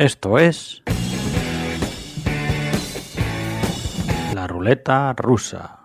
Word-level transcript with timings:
Esto 0.00 0.38
es 0.38 0.82
la 4.34 4.46
ruleta 4.46 5.12
rusa. 5.12 5.80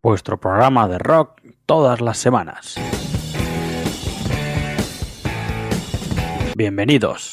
Vuestro 0.00 0.38
programa 0.38 0.86
de 0.86 0.98
rock 1.00 1.40
todas 1.66 2.00
las 2.00 2.18
semanas. 2.18 2.76
Bienvenidos. 6.54 7.32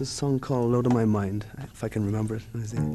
There's 0.00 0.08
a 0.08 0.14
song 0.14 0.40
called 0.40 0.72
Load 0.72 0.86
of 0.86 0.94
My 0.94 1.04
Mind, 1.04 1.44
if 1.74 1.84
I 1.84 1.88
can 1.88 2.06
remember 2.06 2.36
it. 2.36 2.42
Me 2.54 2.64
see. 2.64 2.78
I'm 2.78 2.94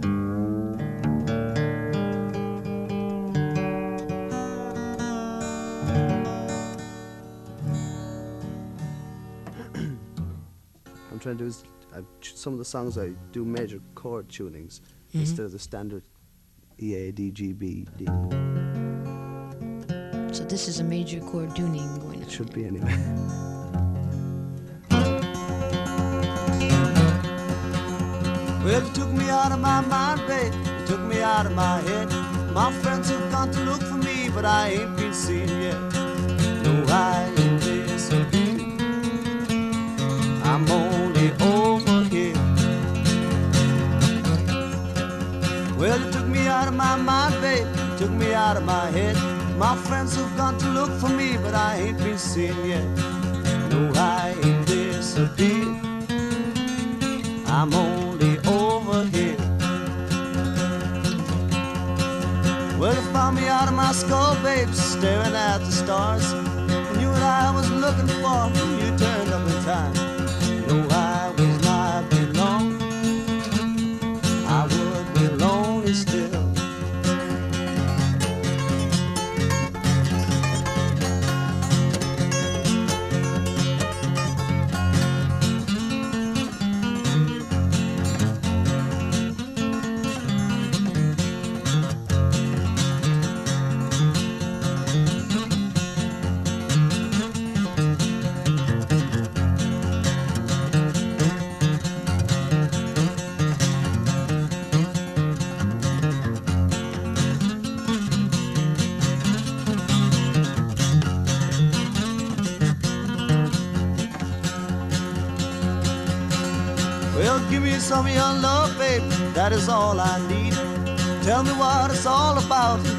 trying 11.20 11.38
to 11.38 11.44
do 11.44 11.46
is, 11.46 11.64
I, 11.96 12.00
some 12.22 12.54
of 12.54 12.58
the 12.58 12.66
songs 12.66 12.98
I 12.98 13.12
do 13.32 13.46
major 13.46 13.80
chord 13.94 14.28
tunings 14.28 14.80
mm-hmm. 14.80 15.20
instead 15.20 15.46
of 15.46 15.52
the 15.52 15.60
standard 15.60 16.02
E 16.82 16.96
A 16.96 17.12
D 17.12 17.30
G 17.30 17.54
B 17.54 17.86
D. 17.98 18.06
So 20.34 20.44
this 20.44 20.68
is 20.68 20.80
a 20.80 20.84
major 20.84 21.20
chord 21.20 21.56
tuning 21.56 22.00
going 22.00 22.16
on. 22.16 22.24
It 22.24 22.32
should 22.32 22.52
be 22.52 22.66
anyway. 22.66 22.90
Well, 28.66 28.84
you 28.84 28.94
took 28.94 29.12
me 29.12 29.30
out 29.30 29.52
of 29.52 29.60
my 29.60 29.80
mind, 29.82 30.22
babe. 30.26 30.52
You 30.52 30.88
took 30.88 31.02
me 31.02 31.22
out 31.22 31.46
of 31.46 31.54
my 31.54 31.82
head. 31.82 32.10
My 32.52 32.72
friends 32.72 33.12
have 33.12 33.32
gone 33.32 33.52
to 33.52 33.60
look 33.60 33.80
for 33.80 33.94
me, 33.94 34.28
but 34.34 34.44
I 34.44 34.70
ain't 34.70 34.98
been 34.98 35.14
seen 35.14 35.48
yet. 35.62 35.80
No, 36.64 36.84
I 36.90 37.32
ain't 37.38 37.62
disappeared. 37.62 38.82
I'm 40.44 40.68
only 40.72 41.30
over 41.42 42.06
here. 42.10 42.34
Well, 45.78 46.00
you 46.04 46.12
took 46.12 46.26
me 46.26 46.48
out 46.48 46.68
of 46.68 46.74
my 46.74 46.96
mind, 46.96 47.40
babe. 47.42 47.68
You 47.68 47.98
took 48.00 48.10
me 48.10 48.34
out 48.34 48.58
of 48.58 48.64
my 48.64 48.90
head. 48.90 49.16
My 49.60 49.76
friends 49.76 50.16
have 50.16 50.36
gone 50.36 50.58
to 50.58 50.70
look 50.70 50.92
for 51.00 51.10
me, 51.10 51.38
but 51.38 51.54
I 51.54 51.76
ain't 51.76 52.00
been 52.00 52.18
seen 52.18 52.56
yet. 52.66 52.84
No, 53.70 53.92
I 53.94 54.36
ain't 54.44 54.66
disappeared. 54.66 55.68
I'm 57.46 57.72
only 57.76 58.05
Me 63.34 63.48
out 63.48 63.68
of 63.68 63.74
my 63.74 63.92
skull, 63.92 64.36
babe, 64.44 64.70
staring 64.74 65.36
at 65.36 65.58
the 65.58 65.72
stars. 65.72 66.32
And 66.32 67.02
you 67.02 67.10
and 67.10 67.24
I 67.24 67.52
was 67.52 67.70
looking 67.70 68.08
for, 68.22 68.50
you 68.80 68.98
turned 68.98 69.34
up 69.34 69.46
in 69.50 69.64
time. 69.64 69.94
No, 70.68 70.88
I 70.92 71.15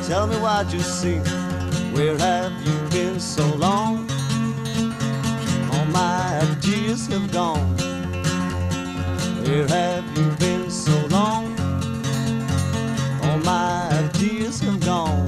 Tell 0.07 0.29
me 0.29 0.37
what 0.37 0.73
you 0.73 0.79
see. 0.79 1.19
Where 1.93 2.17
have 2.17 2.53
you 2.65 2.79
been 2.91 3.19
so 3.19 3.45
long? 3.57 4.09
All 5.73 5.85
my 5.87 6.39
ideas 6.49 7.09
have 7.09 7.33
gone. 7.33 7.77
Where 9.43 9.67
have 9.67 10.05
you 10.17 10.31
been 10.39 10.71
so 10.71 10.95
long? 11.09 11.59
All 13.25 13.39
my 13.39 13.89
ideas 14.05 14.61
have 14.61 14.79
gone. 14.79 15.27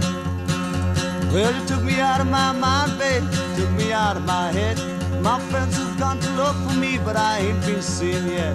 Well, 1.33 1.53
you 1.53 1.67
took 1.67 1.83
me 1.83 1.99
out 1.99 2.21
of 2.21 2.29
my 2.29 2.53
mind, 2.53 3.01
babe. 3.01 3.25
Took 3.57 3.71
me 3.73 3.93
out 3.93 4.17
of 4.17 4.25
my 4.25 4.53
head. 4.53 4.79
My 5.21 5.41
friends 5.51 5.77
have 5.77 5.99
gone 5.99 6.21
to 6.21 6.31
look 6.37 6.55
for 6.55 6.79
me, 6.79 6.99
but 6.99 7.17
I 7.17 7.41
ain't 7.41 7.61
been 7.67 7.83
seen 7.83 8.29
yet. 8.29 8.55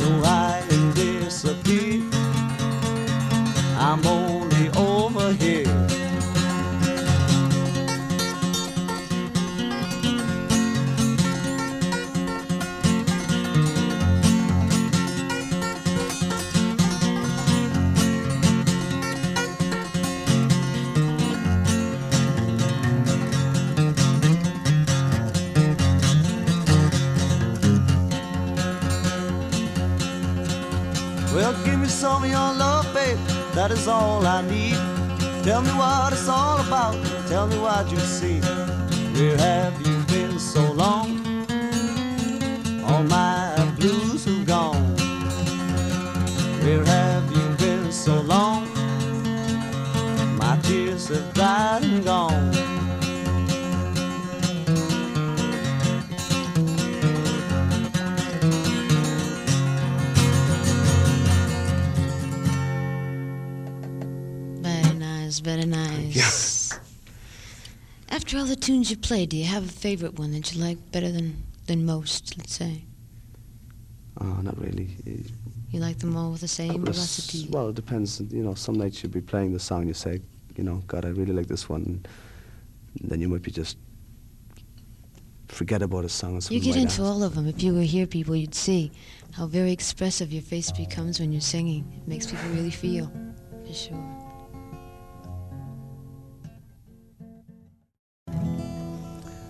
No, 0.00 0.22
I 0.24 0.64
ain't 0.72 0.94
disappeared. 0.96 1.95
Tell 37.76 37.84
me 37.84 37.90
what 37.90 38.00
you 38.00 38.06
see. 38.06 38.40
Where 38.40 39.36
have 39.36 39.65
After 68.86 68.94
all 68.94 68.98
the 68.98 69.04
tunes 69.04 69.10
you 69.10 69.16
play, 69.16 69.26
do 69.26 69.36
you 69.36 69.44
have 69.44 69.64
a 69.64 69.72
favorite 69.72 70.18
one 70.18 70.32
that 70.32 70.54
you 70.54 70.62
like 70.62 70.78
better 70.92 71.10
than, 71.10 71.42
than 71.66 71.84
most, 71.84 72.36
let's 72.38 72.54
say? 72.54 72.84
Oh, 74.20 74.40
not 74.42 74.58
really. 74.60 74.88
You 75.70 75.80
like 75.80 75.98
them 75.98 76.16
all 76.16 76.30
with 76.32 76.40
the 76.40 76.48
same 76.48 76.84
velocity? 76.84 77.48
Well, 77.50 77.68
it 77.68 77.74
depends. 77.74 78.20
You 78.20 78.42
know, 78.42 78.54
some 78.54 78.76
nights 78.78 79.02
you'll 79.02 79.12
be 79.12 79.20
playing 79.20 79.52
the 79.52 79.58
song, 79.58 79.86
you 79.88 79.94
say, 79.94 80.20
you 80.56 80.64
know, 80.64 80.82
God, 80.86 81.04
I 81.04 81.08
really 81.08 81.32
like 81.32 81.48
this 81.48 81.68
one. 81.68 82.04
And 83.00 83.10
then 83.10 83.20
you 83.20 83.28
might 83.28 83.42
be 83.42 83.50
just 83.50 83.76
forget 85.48 85.82
about 85.82 86.04
a 86.04 86.08
song 86.08 86.36
or 86.36 86.40
something 86.40 86.56
You 86.56 86.64
get 86.64 86.74
like 86.74 86.82
into 86.82 87.02
that. 87.02 87.08
all 87.08 87.22
of 87.22 87.34
them. 87.34 87.46
If 87.46 87.62
you 87.62 87.74
were 87.74 87.82
here, 87.82 88.06
people, 88.06 88.34
you'd 88.36 88.54
see 88.54 88.90
how 89.32 89.46
very 89.46 89.72
expressive 89.72 90.32
your 90.32 90.42
face 90.42 90.70
becomes 90.72 91.20
when 91.20 91.32
you're 91.32 91.40
singing. 91.40 91.84
It 91.96 92.08
makes 92.08 92.26
people 92.26 92.48
really 92.50 92.70
feel, 92.70 93.12
for 93.66 93.74
sure. 93.74 94.15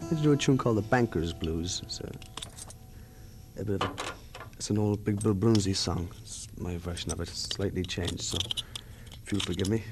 I 0.08 0.14
do 0.14 0.30
a 0.30 0.36
tune 0.36 0.56
called 0.56 0.76
the 0.76 0.82
Banker's 0.82 1.32
Blues. 1.32 1.82
It's 1.84 1.98
a, 1.98 2.12
a 3.58 3.64
bit 3.64 3.82
of 3.82 3.90
a, 3.90 3.92
it's 4.52 4.70
an 4.70 4.78
old 4.78 5.04
Big 5.04 5.20
Bill 5.20 5.34
Brunsey 5.34 5.74
song. 5.74 6.08
It's 6.20 6.46
my 6.58 6.76
version 6.76 7.10
of 7.10 7.20
it. 7.20 7.28
Slightly 7.28 7.82
changed, 7.82 8.20
so 8.20 8.38
if 9.24 9.32
you'll 9.32 9.40
forgive 9.40 9.68
me. 9.68 9.82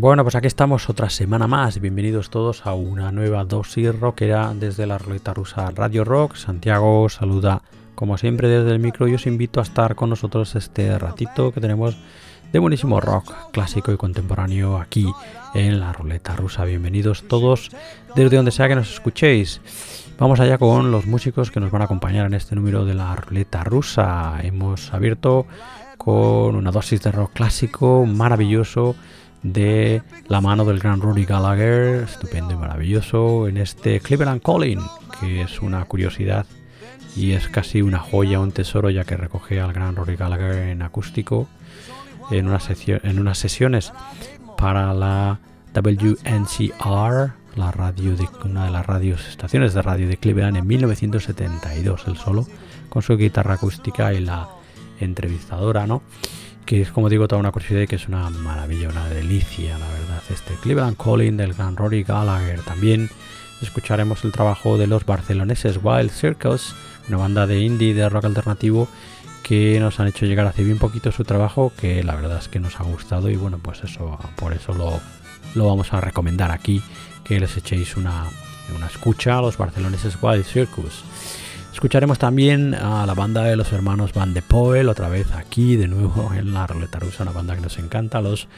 Bueno, 0.00 0.22
pues 0.22 0.36
aquí 0.36 0.46
estamos 0.46 0.88
otra 0.88 1.10
semana 1.10 1.48
más. 1.48 1.80
Bienvenidos 1.80 2.30
todos 2.30 2.66
a 2.66 2.72
una 2.72 3.10
nueva 3.10 3.44
dosis 3.44 3.98
rockera 3.98 4.54
desde 4.54 4.86
la 4.86 4.96
ruleta 4.96 5.34
rusa 5.34 5.72
Radio 5.72 6.04
Rock. 6.04 6.36
Santiago 6.36 7.08
saluda 7.08 7.62
como 7.96 8.16
siempre 8.16 8.46
desde 8.46 8.70
el 8.70 8.78
micro 8.78 9.08
y 9.08 9.14
os 9.14 9.26
invito 9.26 9.58
a 9.58 9.64
estar 9.64 9.96
con 9.96 10.10
nosotros 10.10 10.54
este 10.54 10.96
ratito 11.00 11.50
que 11.50 11.60
tenemos 11.60 11.96
de 12.52 12.60
buenísimo 12.60 13.00
rock 13.00 13.50
clásico 13.50 13.92
y 13.92 13.96
contemporáneo 13.96 14.76
aquí 14.76 15.10
en 15.52 15.80
la 15.80 15.92
ruleta 15.92 16.36
rusa. 16.36 16.64
Bienvenidos 16.64 17.26
todos 17.26 17.70
desde 18.14 18.36
donde 18.36 18.52
sea 18.52 18.68
que 18.68 18.76
nos 18.76 18.92
escuchéis. 18.92 19.60
Vamos 20.16 20.38
allá 20.38 20.58
con 20.58 20.92
los 20.92 21.06
músicos 21.06 21.50
que 21.50 21.58
nos 21.58 21.72
van 21.72 21.82
a 21.82 21.86
acompañar 21.86 22.26
en 22.26 22.34
este 22.34 22.54
número 22.54 22.84
de 22.84 22.94
la 22.94 23.16
ruleta 23.16 23.64
rusa. 23.64 24.38
Hemos 24.44 24.94
abierto 24.94 25.48
con 25.96 26.54
una 26.54 26.70
dosis 26.70 27.02
de 27.02 27.10
rock 27.10 27.32
clásico 27.32 28.06
maravilloso 28.06 28.94
de 29.42 30.02
la 30.26 30.40
mano 30.40 30.64
del 30.64 30.78
gran 30.78 31.00
Rory 31.00 31.24
Gallagher, 31.24 32.02
estupendo 32.02 32.54
y 32.54 32.56
maravilloso, 32.56 33.48
en 33.48 33.56
este 33.56 34.00
Cleveland 34.00 34.42
Calling, 34.42 34.80
que 35.20 35.42
es 35.42 35.60
una 35.60 35.84
curiosidad 35.84 36.46
y 37.16 37.32
es 37.32 37.48
casi 37.48 37.82
una 37.82 37.98
joya, 37.98 38.40
un 38.40 38.52
tesoro, 38.52 38.90
ya 38.90 39.04
que 39.04 39.16
recoge 39.16 39.60
al 39.60 39.72
gran 39.72 39.96
Rory 39.96 40.16
Gallagher 40.16 40.68
en 40.68 40.82
acústico 40.82 41.48
en, 42.30 42.46
una 42.46 42.58
en 43.02 43.18
unas 43.18 43.38
sesiones 43.38 43.92
para 44.56 44.92
la 44.94 45.40
WNCR, 45.74 47.32
la 47.56 47.72
radio 47.72 48.16
de 48.16 48.28
una 48.44 48.66
de 48.66 48.70
las 48.70 48.86
radios, 48.86 49.28
estaciones 49.28 49.74
de 49.74 49.82
radio 49.82 50.08
de 50.08 50.16
Cleveland 50.16 50.56
en 50.56 50.66
1972, 50.66 52.06
el 52.06 52.16
solo, 52.16 52.46
con 52.88 53.02
su 53.02 53.16
guitarra 53.16 53.54
acústica 53.54 54.12
y 54.12 54.20
la 54.20 54.48
entrevistadora, 55.00 55.86
¿no? 55.86 56.02
Que 56.68 56.82
es 56.82 56.90
como 56.90 57.08
digo 57.08 57.26
toda 57.28 57.40
una 57.40 57.50
curiosidad 57.50 57.80
y 57.80 57.86
que 57.86 57.96
es 57.96 58.08
una 58.08 58.28
maravilla, 58.28 58.90
una 58.90 59.08
delicia, 59.08 59.78
la 59.78 59.88
verdad. 59.88 60.22
Este 60.28 60.52
Cleveland 60.56 60.98
Calling 60.98 61.38
del 61.38 61.54
gran 61.54 61.78
Rory 61.78 62.02
Gallagher. 62.02 62.60
También 62.60 63.08
escucharemos 63.62 64.22
el 64.24 64.32
trabajo 64.32 64.76
de 64.76 64.86
los 64.86 65.06
barceloneses 65.06 65.80
Wild 65.82 66.10
Circus, 66.10 66.74
una 67.08 67.16
banda 67.16 67.46
de 67.46 67.60
indie 67.60 67.94
de 67.94 68.06
rock 68.10 68.26
alternativo 68.26 68.86
que 69.42 69.80
nos 69.80 69.98
han 69.98 70.08
hecho 70.08 70.26
llegar 70.26 70.46
hace 70.46 70.62
bien 70.62 70.76
poquito 70.76 71.10
su 71.10 71.24
trabajo, 71.24 71.72
que 71.74 72.04
la 72.04 72.14
verdad 72.14 72.36
es 72.36 72.48
que 72.48 72.60
nos 72.60 72.78
ha 72.78 72.84
gustado 72.84 73.30
y 73.30 73.36
bueno, 73.36 73.58
pues 73.62 73.82
eso, 73.82 74.18
por 74.36 74.52
eso 74.52 74.74
lo, 74.74 75.00
lo 75.54 75.66
vamos 75.66 75.94
a 75.94 76.02
recomendar 76.02 76.50
aquí, 76.50 76.82
que 77.24 77.40
les 77.40 77.56
echéis 77.56 77.96
una, 77.96 78.24
una 78.76 78.88
escucha 78.88 79.38
a 79.38 79.40
los 79.40 79.56
barceloneses 79.56 80.18
Wild 80.20 80.44
Circus. 80.44 81.02
Escucharemos 81.78 82.18
también 82.18 82.74
a 82.74 83.06
la 83.06 83.14
banda 83.14 83.44
de 83.44 83.54
los 83.54 83.72
hermanos 83.72 84.12
Van 84.12 84.34
de 84.34 84.42
Poel, 84.42 84.88
otra 84.88 85.08
vez 85.08 85.30
aquí, 85.30 85.76
de 85.76 85.86
nuevo 85.86 86.32
en 86.34 86.52
la 86.52 86.66
ruleta 86.66 86.98
rusa, 86.98 87.22
una 87.22 87.30
banda 87.30 87.54
que 87.54 87.60
nos 87.60 87.78
encanta, 87.78 88.20
los 88.20 88.48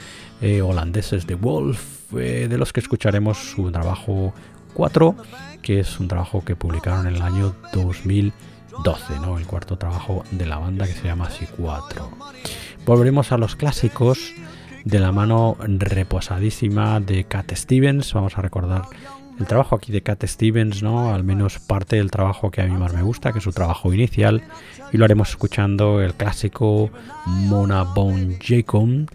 eh, 0.41 0.63
holandeses 0.63 1.27
de 1.27 1.35
Wolf, 1.35 2.15
eh, 2.15 2.47
de 2.49 2.57
los 2.57 2.73
que 2.73 2.81
escucharemos 2.81 3.37
su 3.37 3.71
trabajo 3.71 4.33
4, 4.73 5.17
que 5.61 5.81
es 5.81 6.01
un 6.01 6.09
trabajo 6.09 6.43
que 6.43 6.57
publicaron 6.57 7.07
en 7.09 7.17
el 7.17 7.21
año 7.21 7.55
2012, 7.75 9.21
¿no? 9.21 9.37
el 9.37 9.47
cuarto 9.47 9.77
trabajo 9.77 10.25
de 10.31 10.47
la 10.47 10.57
banda 10.57 10.87
que 10.87 10.95
se 10.95 11.05
llama 11.05 11.27
así 11.27 11.47
4. 11.59 12.11
Volveremos 12.87 13.33
a 13.33 13.37
los 13.37 13.55
clásicos 13.55 14.33
de 14.87 14.99
la 14.99 15.13
mano 15.13 15.59
reposadísima 15.61 17.01
de 17.01 17.25
Cat 17.25 17.53
Stevens, 17.55 18.15
vamos 18.15 18.39
a 18.39 18.41
recordar 18.41 18.85
el 19.41 19.47
trabajo 19.47 19.75
aquí 19.75 19.91
de 19.91 20.03
Cat 20.03 20.23
Stevens, 20.25 20.83
¿no? 20.83 21.15
Al 21.15 21.25
menos 21.25 21.59
parte 21.59 21.97
del 21.97 22.11
trabajo 22.11 22.51
que 22.51 22.61
a 22.61 22.67
mí 22.67 22.77
más 22.77 22.93
me 22.93 23.03
gusta, 23.03 23.33
que 23.33 23.39
es 23.39 23.45
su 23.45 23.53
trabajo 23.53 23.93
inicial. 23.93 24.43
Y 24.93 24.99
lo 24.99 25.07
haremos 25.07 25.31
escuchando 25.31 26.03
el 26.03 26.15
clásico 26.15 26.91
Mona 27.25 27.83
Bone 27.83 28.39
Jacob, 28.41 29.09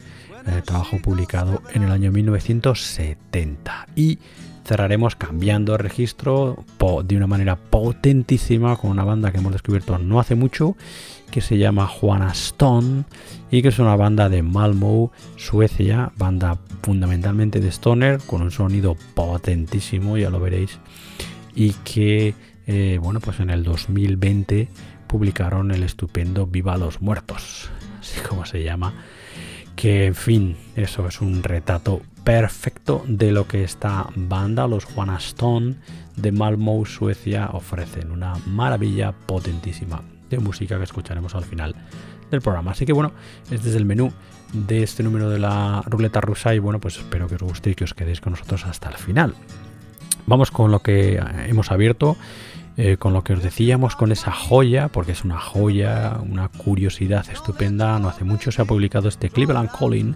el 0.48 0.64
trabajo 0.64 0.98
publicado 1.02 1.62
en 1.74 1.84
el 1.84 1.92
año 1.92 2.12
1970. 2.12 3.88
Y 3.96 4.18
cerraremos 4.66 5.16
cambiando 5.16 5.74
el 5.74 5.80
registro 5.80 6.66
de 7.04 7.18
una 7.18 7.28
manera 7.28 7.56
potentísima 7.56 8.76
con 8.78 8.90
una 8.90 9.04
banda 9.04 9.32
que 9.32 9.38
hemos 9.38 9.54
descubierto 9.54 10.00
no 10.00 10.20
hace 10.20 10.34
mucho 10.34 10.76
que 11.36 11.42
se 11.42 11.58
llama 11.58 11.86
Juana 11.86 12.32
Stone 12.32 13.04
y 13.52 13.62
que 13.62 13.68
es 13.68 13.80
una 13.80 13.98
banda 13.98 14.30
de 14.30 14.42
Malmo, 14.42 15.12
Suecia, 15.36 16.14
banda 16.16 16.58
fundamentalmente 16.82 17.60
de 17.60 17.68
stoner 17.72 18.22
con 18.26 18.42
un 18.42 18.52
sonido 18.52 18.96
potentísimo, 19.16 20.18
ya 20.18 20.30
lo 20.30 20.40
veréis, 20.40 20.80
y 21.54 21.72
que 21.84 22.36
eh, 22.68 23.00
bueno 23.04 23.20
pues 23.20 23.42
en 23.42 23.50
el 23.50 23.66
2020 23.66 24.70
publicaron 25.08 25.72
el 25.72 25.84
estupendo 25.84 26.48
Viva 26.48 26.78
los 26.78 27.02
Muertos, 27.02 27.70
así 28.00 28.22
como 28.22 28.46
se 28.46 28.64
llama, 28.64 28.94
que 29.76 30.06
en 30.06 30.16
fin, 30.16 30.56
eso 30.78 31.06
es 31.06 31.20
un 31.20 31.44
retrato 31.44 32.02
perfecto 32.24 33.04
de 33.10 33.34
lo 33.34 33.46
que 33.46 33.66
esta 33.66 34.08
banda, 34.16 34.70
los 34.70 34.86
Juana 34.86 35.18
Stone 35.18 35.76
de 36.16 36.32
Malmo, 36.32 36.86
Suecia, 36.86 37.50
ofrecen. 37.52 38.12
Una 38.12 38.36
maravilla 38.46 39.12
potentísima 39.12 40.02
música 40.40 40.78
que 40.78 40.84
escucharemos 40.84 41.36
al 41.36 41.44
final 41.44 41.76
del 42.32 42.42
programa. 42.42 42.72
Así 42.72 42.86
que 42.86 42.94
bueno, 42.94 43.12
este 43.52 43.70
es 43.70 43.76
el 43.76 43.86
menú 43.86 44.12
de 44.54 44.84
este 44.84 45.04
número 45.04 45.30
de 45.30 45.40
la 45.40 45.82
ruleta 45.86 46.22
rusa 46.22 46.54
y 46.56 46.60
bueno, 46.60 46.80
pues 46.80 46.98
espero 46.98 47.28
que 47.28 47.36
os 47.36 47.42
guste 47.42 47.72
y 47.72 47.76
que 47.76 47.84
os 47.84 47.94
quedéis 47.94 48.22
con 48.22 48.32
nosotros 48.34 48.66
hasta 48.66 48.90
el 48.90 48.96
final. 48.96 49.36
Vamos 50.28 50.50
con 50.50 50.72
lo 50.72 50.80
que 50.80 51.22
hemos 51.48 51.72
abierto, 51.72 52.18
eh, 52.78 52.98
con 52.98 53.14
lo 53.14 53.24
que 53.24 53.34
os 53.34 53.44
decíamos, 53.44 53.96
con 53.96 54.12
esa 54.12 54.32
joya, 54.32 54.88
porque 54.88 55.12
es 55.12 55.24
una 55.24 55.40
joya, 55.40 56.18
una 56.28 56.48
curiosidad 56.48 57.26
estupenda. 57.32 58.00
No 58.00 58.10
hace 58.10 58.24
mucho 58.24 58.52
se 58.52 58.62
ha 58.62 58.66
publicado 58.66 59.08
este 59.08 59.30
Cleveland 59.30 59.70
Calling 59.70 60.16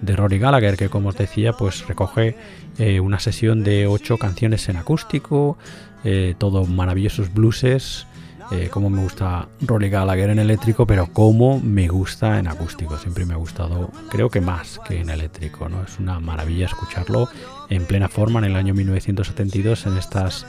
de 0.00 0.16
Rory 0.16 0.38
Gallagher, 0.38 0.76
que 0.76 0.88
como 0.88 1.10
os 1.10 1.16
decía, 1.16 1.52
pues 1.52 1.86
recoge 1.86 2.36
eh, 2.78 3.00
una 3.00 3.20
sesión 3.20 3.62
de 3.62 3.86
ocho 3.86 4.16
canciones 4.16 4.68
en 4.68 4.78
acústico, 4.78 5.58
eh, 6.02 6.34
todo 6.38 6.64
maravillosos 6.64 7.32
blueses 7.32 8.06
eh, 8.52 8.68
como 8.70 8.90
me 8.90 9.02
gusta 9.02 9.48
Rory 9.62 9.88
Gallagher 9.88 10.28
en 10.28 10.38
eléctrico, 10.38 10.86
pero 10.86 11.06
como 11.06 11.58
me 11.58 11.88
gusta 11.88 12.38
en 12.38 12.48
acústico. 12.48 12.98
Siempre 12.98 13.24
me 13.24 13.32
ha 13.32 13.38
gustado, 13.38 13.90
creo 14.10 14.28
que 14.28 14.42
más 14.42 14.78
que 14.86 15.00
en 15.00 15.08
eléctrico, 15.08 15.70
¿no? 15.70 15.82
Es 15.82 15.98
una 15.98 16.20
maravilla 16.20 16.66
escucharlo 16.66 17.28
en 17.70 17.86
plena 17.86 18.08
forma 18.08 18.40
en 18.40 18.46
el 18.46 18.56
año 18.56 18.74
1972 18.74 19.86
en 19.86 19.96
estas, 19.96 20.46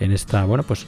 en 0.00 0.10
esta, 0.10 0.44
bueno, 0.44 0.64
pues 0.64 0.86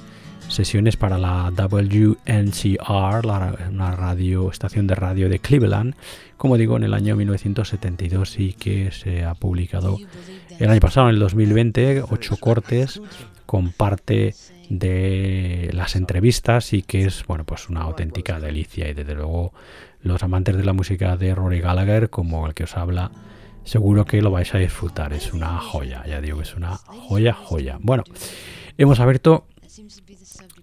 sesiones 0.48 0.96
para 0.96 1.18
la 1.18 1.52
WNCR, 1.56 3.24
la, 3.24 3.56
una 3.70 3.92
radio, 3.92 4.50
estación 4.50 4.86
de 4.88 4.96
radio 4.96 5.28
de 5.28 5.38
Cleveland, 5.38 5.94
como 6.36 6.56
digo, 6.56 6.76
en 6.76 6.82
el 6.82 6.94
año 6.94 7.16
1972 7.16 8.38
y 8.40 8.52
que 8.54 8.90
se 8.90 9.24
ha 9.24 9.34
publicado 9.34 9.98
el 10.58 10.70
año 10.70 10.80
pasado, 10.80 11.08
en 11.08 11.14
el 11.14 11.20
2020, 11.20 12.02
ocho 12.10 12.36
cortes 12.38 13.00
con 13.46 13.70
parte 13.70 14.34
de 14.68 15.70
las 15.72 15.96
entrevistas 15.96 16.72
y 16.72 16.82
que 16.82 17.04
es 17.04 17.24
bueno 17.26 17.44
pues 17.44 17.68
una 17.68 17.82
auténtica 17.82 18.40
delicia. 18.40 18.88
Y 18.88 18.94
desde 18.94 19.14
luego 19.14 19.52
los 20.00 20.22
amantes 20.22 20.56
de 20.56 20.64
la 20.64 20.72
música 20.72 21.16
de 21.16 21.34
Rory 21.34 21.60
Gallagher 21.60 22.10
como 22.10 22.46
el 22.46 22.54
que 22.54 22.64
os 22.64 22.76
habla 22.76 23.10
seguro 23.64 24.04
que 24.04 24.22
lo 24.22 24.30
vais 24.30 24.54
a 24.54 24.58
disfrutar. 24.58 25.12
Es 25.12 25.32
una 25.32 25.58
joya 25.58 26.04
ya 26.06 26.20
digo 26.20 26.38
que 26.38 26.44
es 26.44 26.54
una 26.54 26.76
joya 26.76 27.32
joya. 27.32 27.78
Bueno 27.80 28.04
hemos 28.78 29.00
abierto 29.00 29.46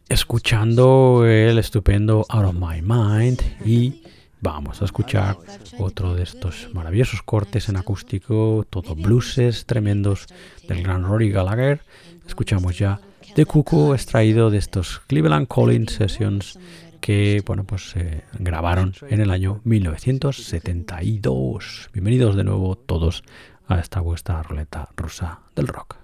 escuchando 0.09 1.25
el 1.25 1.57
estupendo 1.57 2.25
Out 2.29 2.45
of 2.45 2.55
My 2.55 2.81
Mind 2.81 3.41
y 3.65 4.03
vamos 4.41 4.81
a 4.81 4.85
escuchar 4.85 5.37
otro 5.79 6.13
de 6.13 6.23
estos 6.23 6.69
maravillosos 6.73 7.23
cortes 7.23 7.69
en 7.69 7.77
acústico 7.77 8.65
todo 8.69 8.95
blueses 8.95 9.65
tremendos 9.65 10.27
del 10.67 10.83
gran 10.83 11.03
Rory 11.03 11.31
Gallagher. 11.31 11.81
Escuchamos 12.27 12.77
ya 12.77 12.99
de 13.35 13.45
Cuckoo 13.45 13.93
extraído 13.93 14.49
de 14.49 14.57
estos 14.57 15.01
Cleveland 15.07 15.47
Calling 15.47 15.87
Sessions 15.89 16.57
que 17.01 17.43
bueno 17.45 17.63
pues 17.63 17.91
se 17.91 18.23
grabaron 18.39 18.93
en 19.09 19.21
el 19.21 19.29
año 19.31 19.61
1972. 19.63 21.89
Bienvenidos 21.93 22.35
de 22.35 22.43
nuevo 22.43 22.75
todos 22.75 23.23
a 23.67 23.79
esta 23.79 24.01
vuestra 24.01 24.43
ruleta 24.43 24.89
rusa 24.95 25.39
del 25.55 25.67
rock. 25.67 25.97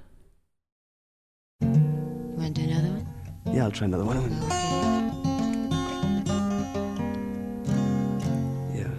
Yeah, 3.52 3.66
I'll 3.66 3.72
try 3.72 3.86
another 3.86 4.06
one. 4.06 4.22
Yeah, 8.76 8.92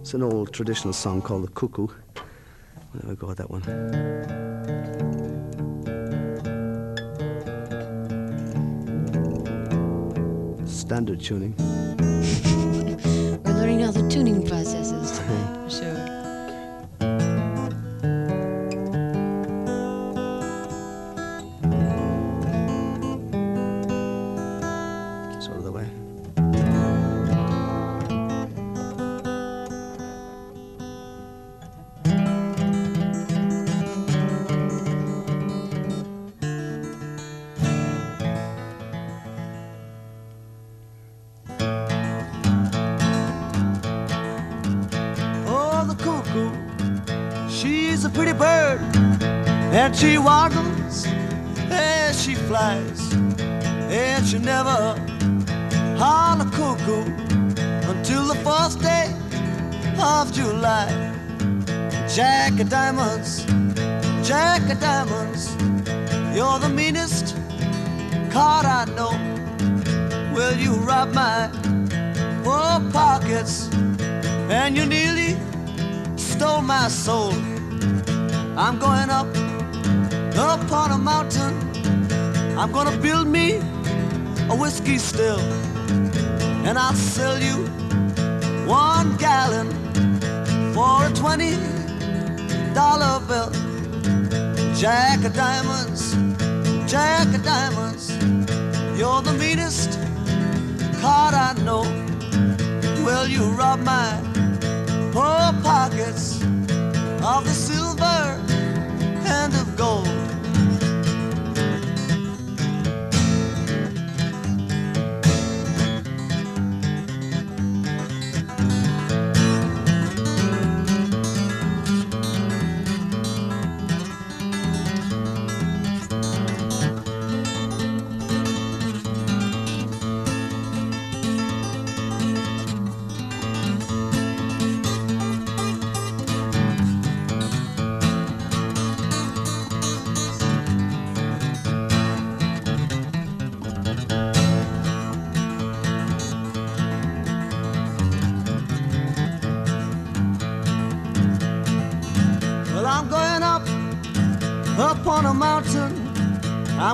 it's 0.00 0.12
an 0.14 0.22
old 0.22 0.52
traditional 0.52 0.92
song 0.92 1.22
called 1.22 1.44
the 1.44 1.48
Cuckoo. 1.52 1.88
There 2.94 3.10
we 3.10 3.16
go 3.16 3.28
with 3.28 3.38
that 3.38 3.50
one. 3.50 3.62
Standard 10.88 11.20
tuning. 11.20 11.54
We're 13.44 13.52
learning 13.52 13.84
all 13.84 13.92
the 13.92 14.08
tuning 14.08 14.42
processes 14.46 15.07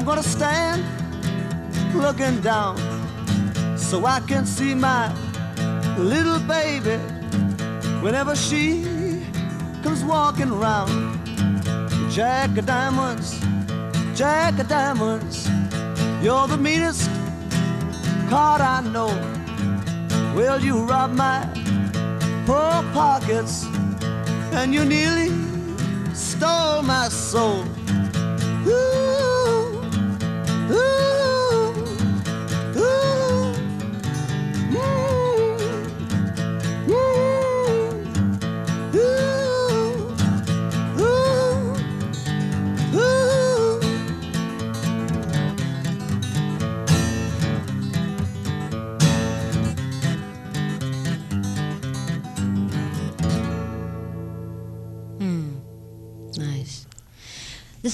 I'm 0.04 0.08
gonna 0.08 0.23
stand 0.23 0.84
looking 1.94 2.42
down 2.42 2.76
so 3.78 4.04
I 4.04 4.20
can 4.20 4.44
see 4.44 4.75
my 4.75 5.11
little 5.96 6.38
baby 6.40 6.99
whenever 8.02 8.37
she 8.37 8.84
comes 9.82 10.04
walking 10.04 10.50
around. 10.50 10.92
Jack 12.11 12.58
of 12.58 12.66
diamonds, 12.66 13.40
Jack 14.14 14.58
of 14.58 14.68
diamonds, 14.68 15.49
you're 16.23 16.49
the 16.49 16.58
meanest 16.58 17.08
card 18.28 18.61
I 18.61 18.82
know. 18.82 19.08
Will 20.37 20.61
you 20.61 20.84
rob 20.84 21.12
my 21.12 21.49
poor 22.44 22.84
pockets? 22.92 23.64
and 24.52 24.75
you 24.75 24.84
nearly 24.84 25.30
stole 26.12 26.82
my 26.82 27.08
soul. 27.08 27.64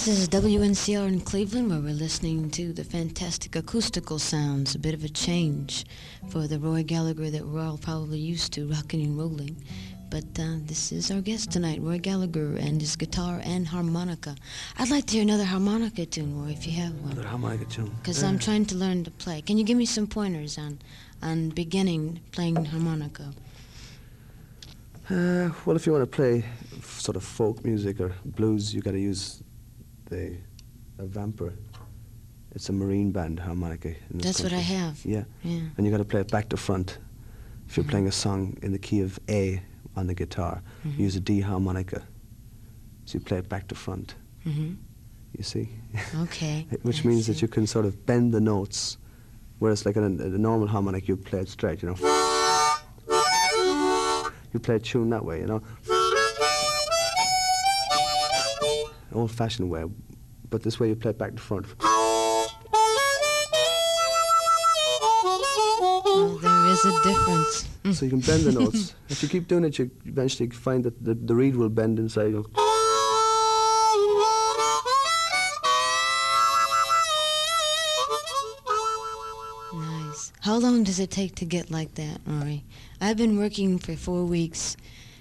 This 0.00 0.18
is 0.18 0.28
WNCR 0.30 1.06
in 1.08 1.20
Cleveland, 1.20 1.68
where 1.68 1.78
we're 1.78 1.92
listening 1.92 2.48
to 2.52 2.72
the 2.72 2.82
fantastic 2.82 3.54
acoustical 3.54 4.18
sounds, 4.18 4.74
a 4.74 4.78
bit 4.78 4.94
of 4.94 5.04
a 5.04 5.10
change 5.10 5.84
for 6.30 6.48
the 6.48 6.58
Roy 6.58 6.82
Gallagher 6.82 7.28
that 7.28 7.46
we're 7.46 7.60
all 7.60 7.76
probably 7.76 8.18
used 8.18 8.54
to, 8.54 8.66
rocking 8.66 9.02
and 9.02 9.18
rolling. 9.18 9.62
But 10.08 10.24
uh, 10.38 10.56
this 10.62 10.90
is 10.90 11.10
our 11.10 11.20
guest 11.20 11.52
tonight, 11.52 11.82
Roy 11.82 11.98
Gallagher, 11.98 12.56
and 12.56 12.80
his 12.80 12.96
guitar 12.96 13.42
and 13.44 13.68
harmonica. 13.68 14.36
I'd 14.78 14.88
like 14.88 15.04
to 15.08 15.12
hear 15.12 15.22
another 15.22 15.44
harmonica 15.44 16.06
tune, 16.06 16.34
Roy, 16.42 16.52
if 16.52 16.66
you 16.66 16.72
have 16.80 16.94
one. 17.00 17.12
Another 17.12 17.28
harmonica 17.28 17.66
tune. 17.66 17.94
because 18.00 18.22
I'm 18.22 18.38
trying 18.38 18.64
to 18.66 18.76
learn 18.76 19.04
to 19.04 19.10
play. 19.10 19.42
Can 19.42 19.58
you 19.58 19.64
give 19.64 19.76
me 19.76 19.84
some 19.84 20.06
pointers 20.06 20.56
on, 20.56 20.78
on 21.20 21.50
beginning 21.50 22.20
playing 22.32 22.64
harmonica? 22.64 23.34
Uh, 25.10 25.50
well, 25.66 25.76
if 25.76 25.84
you 25.84 25.92
want 25.92 26.10
to 26.10 26.16
play 26.16 26.42
f- 26.78 27.00
sort 27.00 27.16
of 27.16 27.22
folk 27.22 27.62
music 27.66 28.00
or 28.00 28.14
blues, 28.24 28.74
you 28.74 28.80
got 28.80 28.92
to 28.92 28.98
use 28.98 29.42
the 30.10 30.36
a 30.98 31.06
vamper. 31.06 31.54
It's 32.52 32.68
a 32.68 32.72
marine 32.72 33.12
band 33.12 33.38
harmonica. 33.40 33.94
That's 34.10 34.42
what 34.42 34.52
I 34.52 34.56
country. 34.56 34.74
have. 34.74 35.00
Yeah, 35.04 35.24
Yeah. 35.44 35.60
and 35.76 35.86
you 35.86 35.90
got 35.92 35.98
to 35.98 36.04
play 36.04 36.20
it 36.20 36.30
back 36.30 36.48
to 36.50 36.56
front. 36.56 36.98
If 37.68 37.76
you're 37.76 37.84
Mhm. 37.84 37.90
playing 37.90 38.06
a 38.08 38.12
song 38.12 38.56
in 38.62 38.72
the 38.72 38.78
key 38.78 39.00
of 39.00 39.20
A 39.28 39.62
on 39.96 40.08
the 40.08 40.14
guitar, 40.14 40.62
Mhm. 40.84 40.98
you 40.98 41.04
use 41.04 41.14
a 41.16 41.20
D 41.20 41.40
harmonica. 41.40 42.02
So 43.04 43.18
you 43.18 43.24
play 43.24 43.38
it 43.38 43.48
back 43.48 43.68
to 43.68 43.74
front. 43.74 44.14
hmm 44.44 44.72
You 45.38 45.44
see, 45.44 45.68
Okay. 46.22 46.66
which 46.82 47.04
I 47.04 47.08
means 47.08 47.26
see. 47.26 47.32
that 47.32 47.40
you 47.42 47.46
can 47.48 47.66
sort 47.68 47.86
of 47.86 48.04
bend 48.04 48.34
the 48.34 48.40
notes, 48.40 48.98
whereas 49.60 49.86
like 49.86 49.96
in 49.96 50.02
a, 50.20 50.24
a 50.24 50.38
normal 50.38 50.66
harmonic 50.66 51.06
you 51.08 51.16
play 51.16 51.40
it 51.40 51.48
straight. 51.48 51.82
You 51.82 51.90
know, 51.90 51.96
you 54.52 54.58
play 54.58 54.74
a 54.74 54.80
tune 54.80 55.10
that 55.10 55.24
way. 55.24 55.38
You 55.40 55.46
know. 55.46 55.62
Old-fashioned 59.12 59.68
way, 59.70 59.84
but 60.48 60.62
this 60.62 60.78
way 60.80 60.88
you 60.88 60.96
play 60.96 61.10
it 61.10 61.18
back 61.18 61.34
to 61.36 61.42
front. 61.42 61.66
Well, 66.04 66.38
there 66.38 66.66
is 66.66 66.84
a 66.84 66.92
difference. 67.02 67.68
So 67.98 68.04
you 68.04 68.10
can 68.10 68.20
bend 68.20 68.44
the 68.44 68.52
notes. 68.52 68.94
if 69.08 69.22
you 69.22 69.28
keep 69.28 69.48
doing 69.48 69.64
it, 69.64 69.78
you 69.78 69.90
eventually 70.04 70.50
find 70.50 70.84
that 70.84 71.02
the, 71.02 71.14
the 71.14 71.34
reed 71.34 71.56
will 71.56 71.68
bend 71.68 71.98
inside. 71.98 72.32
You 72.32 72.46
Nice. 79.72 80.32
How 80.40 80.56
long 80.58 80.82
does 80.84 80.98
it 80.98 81.10
take 81.10 81.34
to 81.36 81.44
get 81.44 81.70
like 81.70 81.94
that, 81.94 82.20
Rory? 82.26 82.64
I've 83.00 83.16
been 83.16 83.38
working 83.38 83.78
for 83.78 83.94
four 83.96 84.24
weeks, 84.24 84.76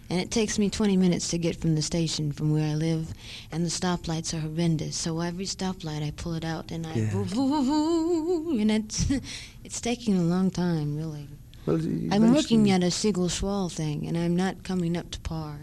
and 0.10 0.20
it 0.20 0.32
takes 0.32 0.58
me 0.58 0.70
20 0.70 0.98
minutes 0.98 1.28
to 1.30 1.38
get 1.38 1.56
from 1.56 1.76
the 1.76 1.82
station 1.82 2.32
from 2.32 2.52
where 2.52 2.70
I 2.72 2.74
live, 2.76 3.14
and 3.52 3.64
the 3.66 3.70
stoplights 3.70 4.34
are 4.34 4.40
horrendous. 4.40 4.96
So 4.96 5.20
every 5.22 5.46
stoplight, 5.46 6.04
I 6.06 6.12
pull 6.12 6.34
it 6.34 6.44
out 6.46 6.72
and 6.72 6.86
I 6.88 6.94
Yeah. 6.96 7.12
boo, 7.14 7.26
boo, 7.26 7.64
boo, 7.64 8.60
and 8.60 8.72
it's 8.72 9.06
it's 9.64 9.80
taking 9.82 10.18
a 10.18 10.24
long 10.24 10.50
time, 10.52 10.96
really. 10.98 11.28
well, 11.66 11.78
I'm 12.12 12.34
working 12.34 12.72
at 12.72 12.84
a 12.84 12.90
Siegel 12.92 13.28
Schwall 13.30 13.70
thing, 13.72 14.08
and 14.08 14.18
I'm 14.18 14.36
not 14.36 14.64
coming 14.64 14.98
up 14.98 15.12
to 15.12 15.20
par. 15.20 15.60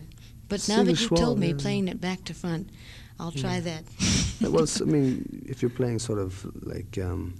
But 0.48 0.60
now 0.68 0.76
Siegel 0.76 0.84
that 0.84 1.00
you 1.00 1.08
Schwall, 1.08 1.16
told 1.18 1.38
me 1.40 1.48
yeah. 1.48 1.54
playing 1.58 1.88
it 1.88 2.00
back 2.00 2.22
to 2.24 2.34
front, 2.34 2.70
I'll 3.18 3.32
try 3.32 3.58
that. 3.60 3.82
Well, 4.40 4.66
I 4.80 4.84
mean, 4.94 5.44
if 5.48 5.60
you're 5.62 5.70
playing 5.80 5.98
sort 5.98 6.18
of 6.20 6.46
like 6.64 6.98
um, 7.02 7.34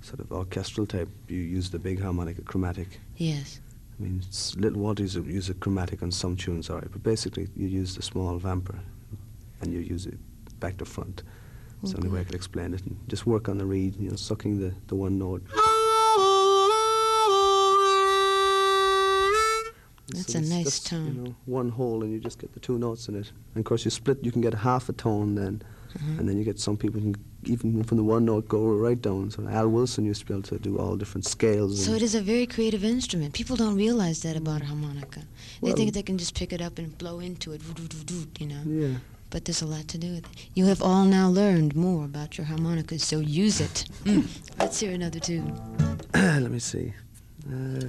sort 0.00 0.20
of 0.20 0.32
orchestral 0.32 0.86
type, 0.86 1.08
you 1.28 1.38
use 1.38 1.70
the 1.70 1.78
big 1.78 2.00
harmonica 2.00 2.42
chromatic. 2.42 2.98
yes. 3.16 3.60
I 3.98 4.02
mean, 4.02 4.22
Little 4.56 4.80
Walters 4.80 5.14
use 5.14 5.48
a 5.48 5.54
chromatic 5.54 6.02
on 6.02 6.10
some 6.10 6.36
tunes, 6.36 6.70
all 6.70 6.76
right, 6.76 6.90
but 6.90 7.02
basically 7.02 7.48
you 7.56 7.68
use 7.68 7.94
the 7.94 8.02
small 8.02 8.36
vamper 8.38 8.78
and 9.60 9.72
you 9.72 9.80
use 9.80 10.06
it 10.06 10.18
back 10.60 10.76
to 10.78 10.84
front. 10.84 11.22
It's 11.82 11.92
the 11.92 11.98
only 11.98 12.10
way 12.10 12.20
I 12.20 12.24
could 12.24 12.36
explain 12.36 12.74
it. 12.74 12.82
And 12.82 12.96
just 13.08 13.26
work 13.26 13.48
on 13.48 13.58
the 13.58 13.66
reed, 13.66 13.96
you 13.96 14.10
know, 14.10 14.16
sucking 14.16 14.60
the, 14.60 14.72
the 14.86 14.94
one 14.94 15.18
note. 15.18 15.42
That's 20.08 20.32
so 20.32 20.38
a 20.38 20.42
nice 20.42 20.78
tone. 20.78 21.06
You 21.06 21.12
know, 21.12 21.34
one 21.46 21.70
hole, 21.70 22.02
and 22.04 22.12
you 22.12 22.20
just 22.20 22.38
get 22.38 22.52
the 22.52 22.60
two 22.60 22.78
notes 22.78 23.08
in 23.08 23.16
it. 23.16 23.32
And 23.54 23.62
of 23.62 23.64
course, 23.64 23.84
you 23.84 23.90
split. 23.90 24.18
You 24.22 24.30
can 24.30 24.42
get 24.42 24.54
half 24.54 24.88
a 24.88 24.92
tone 24.92 25.34
then, 25.34 25.62
Mhm. 25.98 26.18
and 26.18 26.28
then 26.28 26.36
you 26.38 26.44
get 26.44 26.58
some 26.60 26.76
people 26.76 27.00
can 27.00 27.14
even 27.44 27.82
from 27.84 27.96
the 27.96 28.04
one 28.04 28.24
note 28.24 28.48
go 28.48 28.62
right 28.86 29.00
down. 29.02 29.30
So 29.30 29.46
Al 29.48 29.68
Wilson 29.68 30.04
used 30.04 30.20
to 30.20 30.26
be 30.26 30.32
able 30.34 30.42
to 30.44 30.58
do 30.58 30.78
all 30.78 30.96
different 30.96 31.26
scales. 31.26 31.84
So 31.84 31.92
it 31.92 32.02
is 32.02 32.14
a 32.14 32.22
very 32.22 32.46
creative 32.46 32.84
instrument. 32.84 33.32
People 33.34 33.56
don't 33.56 33.74
realize 33.76 34.20
that 34.22 34.36
about 34.36 34.62
a 34.62 34.66
harmonica. 34.66 35.20
They 35.60 35.68
Well- 35.68 35.76
think 35.76 35.92
they 35.92 36.02
can 36.02 36.18
just 36.18 36.34
pick 36.34 36.52
it 36.52 36.60
up 36.60 36.78
and 36.78 36.96
blow 36.98 37.18
into 37.20 37.52
it, 37.52 37.60
you 38.40 38.46
know. 38.46 38.62
yeah. 38.66 38.98
But 39.30 39.44
there's 39.46 39.62
a 39.62 39.66
lot 39.66 39.88
to 39.88 39.98
do 39.98 40.08
with 40.14 40.24
it. 40.24 40.30
You 40.54 40.66
have 40.66 40.82
all 40.82 41.04
now 41.06 41.28
learned 41.30 41.74
more 41.74 42.04
about 42.04 42.36
your 42.36 42.46
harmonica, 42.46 42.98
so 42.98 43.18
use 43.18 43.60
it. 43.60 43.86
Mm. 44.04 44.24
Let's 44.60 44.78
hear 44.80 44.92
another 44.92 45.20
tune. 45.20 45.52
Let 46.14 46.50
me 46.50 46.58
see. 46.58 46.92
Uh, 47.50 47.86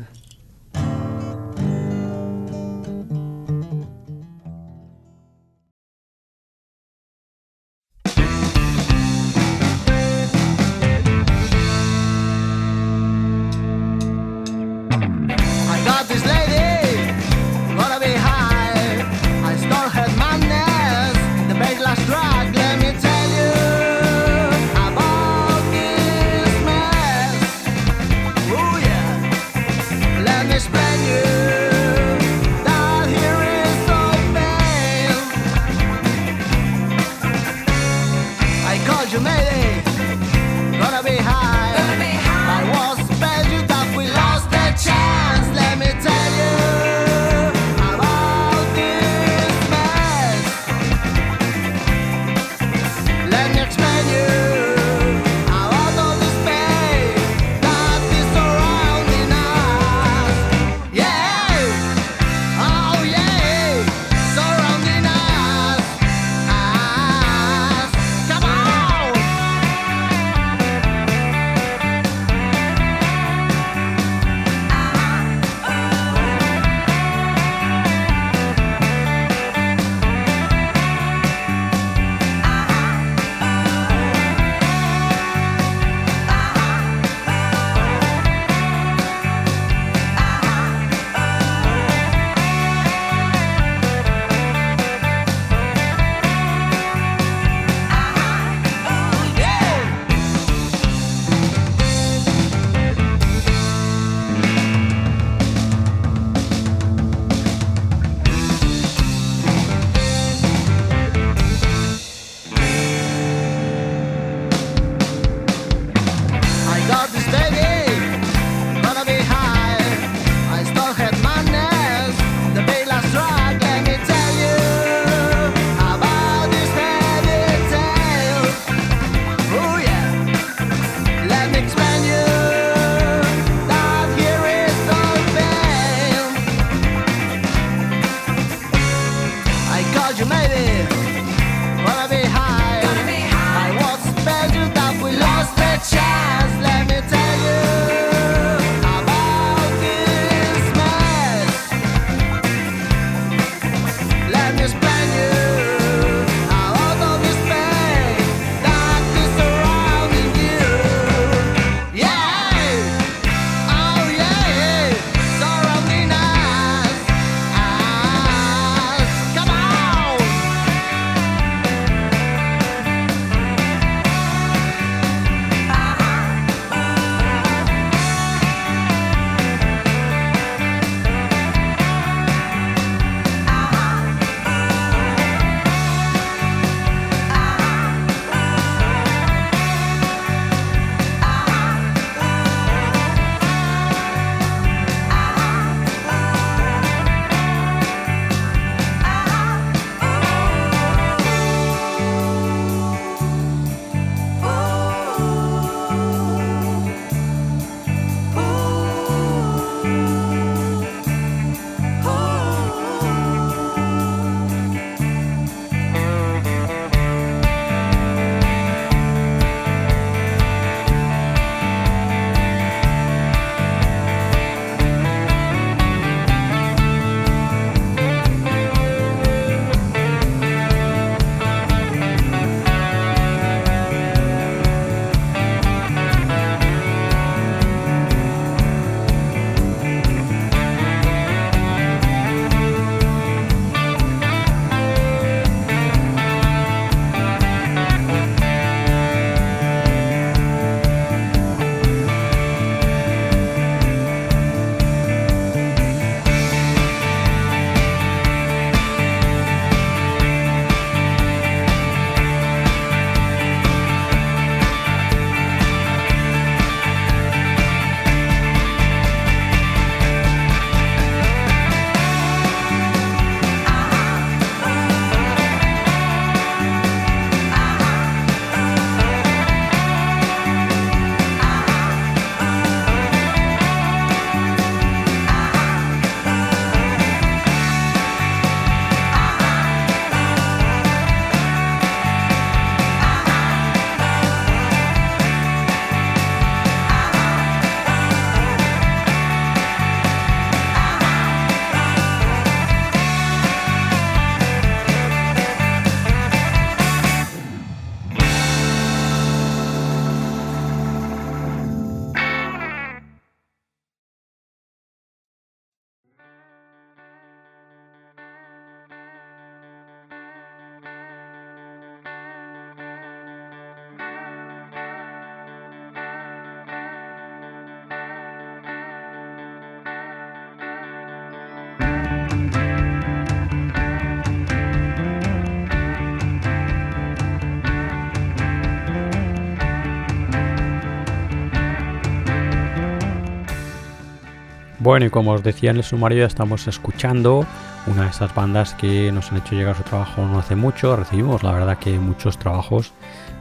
Bueno, 344.83 345.05
y 345.05 345.09
como 345.09 345.31
os 345.31 345.43
decía 345.43 345.71
en 345.71 345.77
el 345.77 345.83
sumario, 345.83 346.19
ya 346.19 346.25
estamos 346.25 346.67
escuchando 346.67 347.45
una 347.87 348.03
de 348.03 348.09
esas 348.09 348.35
bandas 348.35 348.73
que 348.73 349.13
nos 349.13 349.31
han 349.31 349.37
hecho 349.37 349.55
llegar 349.55 349.77
su 349.77 349.83
trabajo 349.83 350.25
no 350.25 350.39
hace 350.39 350.57
mucho. 350.57 350.97
Recibimos, 350.97 351.41
la 351.41 351.53
verdad, 351.53 351.77
que 351.77 351.97
muchos 351.97 352.37
trabajos. 352.37 352.91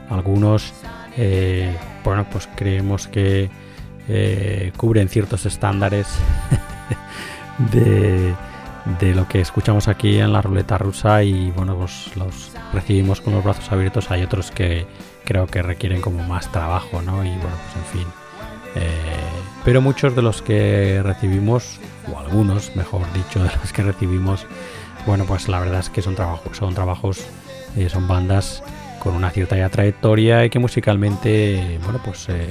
Algunos, 0.09 0.73
eh, 1.17 1.77
bueno, 2.05 2.25
pues 2.31 2.47
creemos 2.55 3.09
que 3.09 3.49
eh, 4.07 4.71
cubren 4.77 5.09
ciertos 5.09 5.45
estándares 5.45 6.07
de, 7.73 8.33
de, 9.01 9.13
lo 9.13 9.27
que 9.27 9.41
escuchamos 9.41 9.89
aquí 9.89 10.19
en 10.19 10.31
la 10.31 10.41
ruleta 10.41 10.77
rusa 10.77 11.23
y, 11.23 11.51
bueno, 11.51 11.75
pues 11.75 12.15
los 12.15 12.53
recibimos 12.71 13.19
con 13.19 13.33
los 13.33 13.43
brazos 13.43 13.69
abiertos. 13.69 14.11
Hay 14.11 14.23
otros 14.23 14.49
que 14.49 14.87
creo 15.25 15.47
que 15.47 15.61
requieren 15.61 15.99
como 15.99 16.23
más 16.23 16.49
trabajo, 16.53 17.01
¿no? 17.01 17.25
Y, 17.25 17.31
bueno, 17.31 17.57
pues 17.65 17.75
en 17.75 17.99
fin. 17.99 18.07
Eh, 18.75 19.32
pero 19.65 19.81
muchos 19.81 20.15
de 20.15 20.21
los 20.21 20.41
que 20.41 21.01
recibimos, 21.03 21.79
o 22.11 22.19
algunos, 22.19 22.75
mejor 22.75 23.01
dicho, 23.13 23.39
de 23.43 23.51
los 23.61 23.73
que 23.73 23.83
recibimos, 23.83 24.45
bueno, 25.05 25.25
pues 25.25 25.47
la 25.47 25.59
verdad 25.59 25.79
es 25.79 25.89
que 25.89 26.01
son 26.01 26.15
trabajos, 26.15 26.57
son 26.57 26.73
trabajos, 26.73 27.25
eh, 27.77 27.89
son 27.89 28.07
bandas 28.07 28.63
con 28.99 29.15
una 29.15 29.29
cierta 29.31 29.69
trayectoria 29.69 30.45
y 30.45 30.49
que 30.49 30.59
musicalmente, 30.59 31.79
bueno, 31.83 31.99
pues 32.03 32.27
eh, 32.29 32.47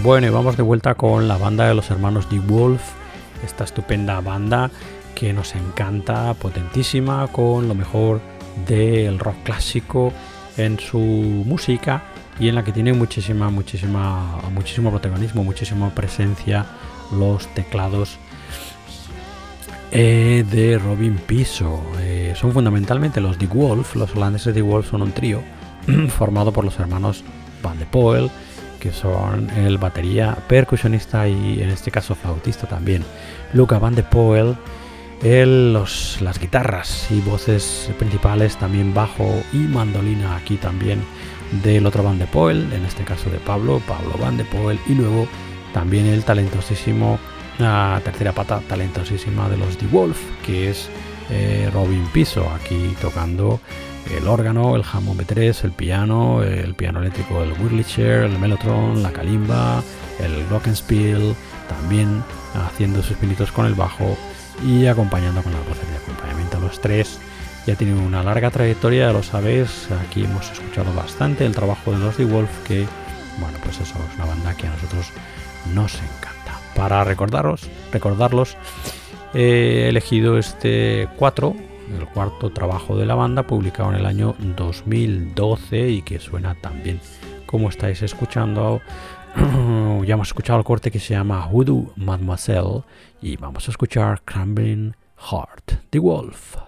Bueno, 0.06 0.28
y 0.28 0.30
vamos 0.30 0.56
de 0.56 0.62
vuelta 0.62 0.94
con 0.94 1.26
la 1.26 1.36
banda 1.36 1.66
de 1.66 1.74
los 1.74 1.90
hermanos 1.90 2.28
The 2.28 2.38
Wolf, 2.38 2.80
esta 3.44 3.64
estupenda 3.64 4.20
banda 4.20 4.70
que 5.16 5.32
nos 5.32 5.56
encanta, 5.56 6.32
potentísima, 6.34 7.26
con 7.26 7.66
lo 7.66 7.74
mejor 7.74 8.20
del 8.68 9.18
rock 9.18 9.34
clásico 9.42 10.12
en 10.56 10.78
su 10.78 11.00
música 11.00 12.04
y 12.38 12.46
en 12.46 12.54
la 12.54 12.62
que 12.62 12.70
tiene 12.70 12.92
muchísima, 12.92 13.50
muchísima, 13.50 14.38
muchísimo 14.54 14.90
protagonismo, 14.90 15.42
muchísima 15.42 15.90
presencia 15.92 16.66
los 17.10 17.48
teclados 17.48 18.16
eh, 19.90 20.44
de 20.48 20.78
Robin 20.78 21.16
Piso. 21.16 21.82
Eh, 21.98 22.34
son 22.36 22.52
fundamentalmente 22.52 23.20
los 23.20 23.38
The 23.38 23.48
Wolf, 23.48 23.96
los 23.96 24.14
holandeses 24.14 24.54
The 24.54 24.62
Wolf 24.62 24.88
son 24.88 25.02
un 25.02 25.10
trío 25.10 25.42
formado 26.10 26.52
por 26.52 26.64
los 26.64 26.78
hermanos 26.78 27.24
Van 27.60 27.80
de 27.80 27.86
Poel, 27.86 28.30
son 28.92 29.50
el 29.50 29.78
batería, 29.78 30.36
percusionista 30.48 31.28
y 31.28 31.62
en 31.62 31.70
este 31.70 31.90
caso 31.90 32.14
flautista 32.14 32.66
también. 32.66 33.04
Luca 33.52 33.78
Van 33.78 33.94
de 33.94 34.02
Poel, 34.02 34.56
el, 35.22 35.72
los, 35.72 36.20
las 36.20 36.38
guitarras 36.38 37.08
y 37.10 37.20
voces 37.20 37.90
principales, 37.98 38.56
también 38.56 38.92
bajo 38.94 39.26
y 39.52 39.58
mandolina 39.58 40.36
aquí 40.36 40.56
también 40.56 41.02
del 41.62 41.86
otro 41.86 42.02
Van 42.02 42.18
de 42.18 42.26
Poel, 42.26 42.72
en 42.72 42.84
este 42.84 43.04
caso 43.04 43.30
de 43.30 43.38
Pablo, 43.38 43.80
Pablo 43.86 44.14
Van 44.20 44.36
de 44.36 44.44
Poel, 44.44 44.78
y 44.86 44.94
luego 44.94 45.26
también 45.72 46.06
el 46.06 46.24
talentosísimo, 46.24 47.18
la 47.58 48.00
tercera 48.04 48.32
pata 48.32 48.60
talentosísima 48.68 49.48
de 49.48 49.56
los 49.56 49.76
The 49.78 49.86
Wolf, 49.86 50.18
que 50.44 50.70
es 50.70 50.88
eh, 51.30 51.70
Robin 51.72 52.06
Piso, 52.12 52.48
aquí 52.50 52.94
tocando 53.00 53.60
el 54.10 54.28
órgano, 54.28 54.76
el 54.76 54.84
Hammond 54.90 55.20
B3, 55.20 55.64
el 55.64 55.72
piano, 55.72 56.42
el 56.42 56.74
piano 56.74 57.00
eléctrico, 57.00 57.42
el 57.42 57.52
Wurlitzer, 57.52 58.24
el 58.24 58.38
Mellotron, 58.38 59.02
la 59.02 59.12
kalimba, 59.12 59.82
el 60.20 60.46
glockenspiel, 60.46 61.34
también 61.68 62.22
haciendo 62.54 63.02
sus 63.02 63.16
pinitos 63.16 63.52
con 63.52 63.66
el 63.66 63.74
bajo 63.74 64.16
y 64.64 64.86
acompañando 64.86 65.42
con 65.42 65.52
las 65.52 65.66
voces 65.68 65.88
de 65.90 65.96
acompañamiento. 65.96 66.60
Los 66.60 66.80
tres 66.80 67.18
ya 67.66 67.74
tienen 67.74 67.98
una 67.98 68.22
larga 68.22 68.50
trayectoria, 68.50 69.06
ya 69.06 69.12
lo 69.12 69.22
sabéis, 69.22 69.88
aquí 70.08 70.24
hemos 70.24 70.50
escuchado 70.50 70.92
bastante 70.94 71.44
el 71.44 71.54
trabajo 71.54 71.92
de 71.92 71.98
los 71.98 72.16
The 72.16 72.24
Wolf, 72.24 72.50
que, 72.66 72.86
bueno, 73.38 73.58
pues 73.62 73.80
eso 73.80 73.94
es 74.08 74.16
una 74.16 74.26
banda 74.26 74.54
que 74.54 74.66
a 74.66 74.70
nosotros 74.70 75.10
nos 75.74 75.94
encanta. 75.94 76.60
Para 76.74 77.02
recordaros, 77.04 77.68
recordarlos, 77.92 78.56
he 79.34 79.88
elegido 79.88 80.38
este 80.38 81.08
4 81.16 81.56
el 81.94 82.06
cuarto 82.08 82.50
trabajo 82.50 82.96
de 82.96 83.06
la 83.06 83.14
banda 83.14 83.46
publicado 83.46 83.90
en 83.90 83.96
el 83.96 84.06
año 84.06 84.34
2012 84.56 85.88
y 85.88 86.02
que 86.02 86.18
suena 86.18 86.54
tan 86.54 86.82
bien 86.82 87.00
como 87.46 87.68
estáis 87.68 88.02
escuchando. 88.02 88.80
ya 90.04 90.14
hemos 90.14 90.28
escuchado 90.28 90.58
el 90.58 90.64
corte 90.64 90.90
que 90.90 91.00
se 91.00 91.14
llama 91.14 91.46
Hoodoo 91.46 91.92
Mademoiselle 91.96 92.82
y 93.20 93.36
vamos 93.36 93.68
a 93.68 93.70
escuchar 93.70 94.22
Crumbling 94.24 94.94
Heart, 95.16 95.90
The 95.90 95.98
Wolf. 95.98 96.65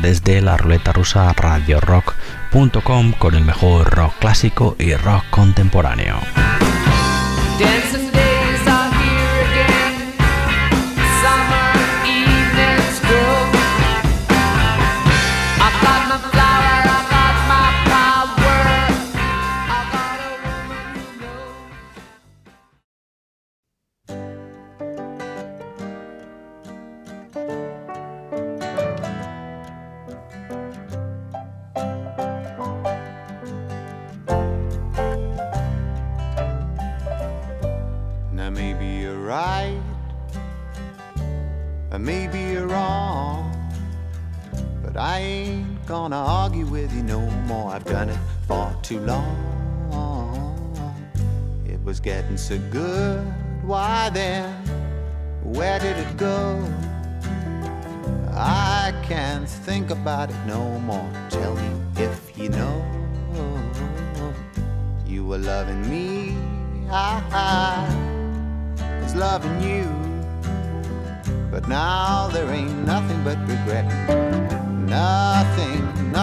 Desde 0.00 0.40
la 0.40 0.56
ruleta 0.56 0.94
rusa 0.94 1.30
radio 1.34 1.78
rock.com 1.78 3.12
con 3.12 3.34
el 3.34 3.44
mejor 3.44 3.90
rock 3.90 4.14
clásico 4.18 4.76
y 4.78 4.94
rock 4.94 5.24
contemporáneo. 5.28 6.18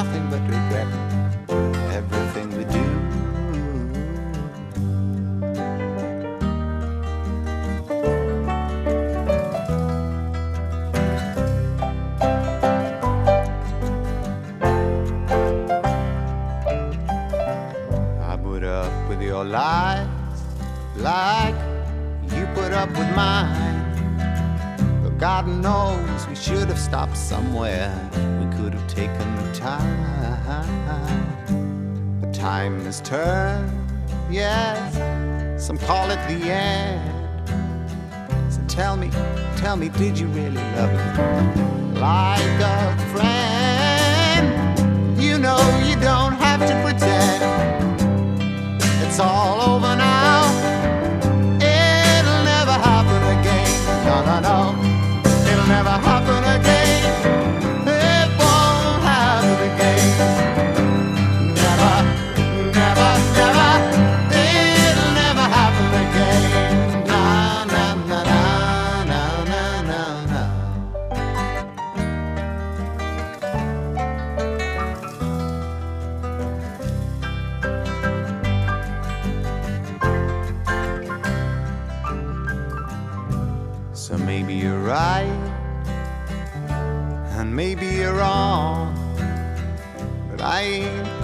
Nothing, 0.01 0.29
but 0.29 0.41
regret. 0.41 0.87
Everything 1.93 2.49
we 2.57 2.65
do. 2.65 2.85
I 18.21 18.35
put 18.43 18.65
up 18.65 18.91
with 19.07 19.21
your 19.21 19.45
lies 19.45 20.09
like 20.97 21.55
you 22.35 22.45
put 22.47 22.73
up 22.73 22.89
with 22.89 23.15
mine. 23.15 23.93
But 25.01 25.17
God 25.19 25.47
knows 25.47 26.27
we 26.27 26.35
should 26.35 26.67
have 26.67 26.79
stopped 26.79 27.15
somewhere. 27.15 27.93
Taken 28.87 29.53
time. 29.53 30.21
But 32.21 32.33
time 32.33 32.85
has 32.85 33.01
turned, 33.01 33.71
yes. 34.31 34.95
Some 35.61 35.77
call 35.77 36.09
it 36.11 36.19
the 36.29 36.49
end. 36.49 37.01
So 38.53 38.61
tell 38.67 38.95
me, 38.95 39.09
tell 39.57 39.75
me, 39.75 39.89
did 39.89 40.17
you 40.17 40.27
really 40.27 40.61
love 40.77 40.91
me 40.93 41.99
like 41.99 42.59
a 42.61 42.95
friend? 43.13 44.45
You 45.21 45.37
know 45.39 45.59
you 45.85 45.95
don't 45.99 46.33
have 46.33 46.61
to 46.61 46.81
pretend 46.83 47.65
it's 49.05 49.19
all 49.19 49.61
over 49.61 49.74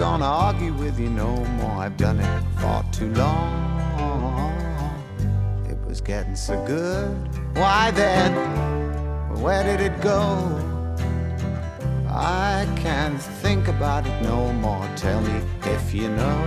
gonna 0.01 0.25
argue 0.25 0.73
with 0.73 0.99
you 0.99 1.11
no 1.11 1.31
more. 1.57 1.83
I've 1.83 1.95
done 1.95 2.19
it 2.19 2.43
for 2.59 2.83
too 2.91 3.13
long. 3.13 4.51
It 5.69 5.77
was 5.87 6.01
getting 6.01 6.35
so 6.35 6.55
good. 6.65 7.15
Why 7.53 7.91
then? 7.91 8.33
Where 9.43 9.63
did 9.63 9.79
it 9.79 10.01
go? 10.01 10.23
I 12.09 12.67
can't 12.77 13.21
think 13.43 13.67
about 13.67 14.07
it 14.07 14.21
no 14.23 14.51
more. 14.53 14.89
Tell 14.95 15.21
me 15.21 15.39
if 15.65 15.93
you 15.93 16.09
know. 16.09 16.37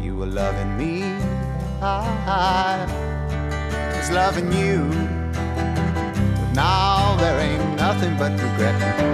You 0.00 0.14
were 0.16 0.26
loving 0.42 0.76
me. 0.78 1.02
I 1.82 2.86
was 3.96 4.08
loving 4.12 4.52
you. 4.52 4.78
But 6.38 6.52
now 6.52 7.16
there 7.16 7.40
ain't 7.40 7.76
nothing 7.76 8.16
but 8.16 8.30
regret. 8.40 9.13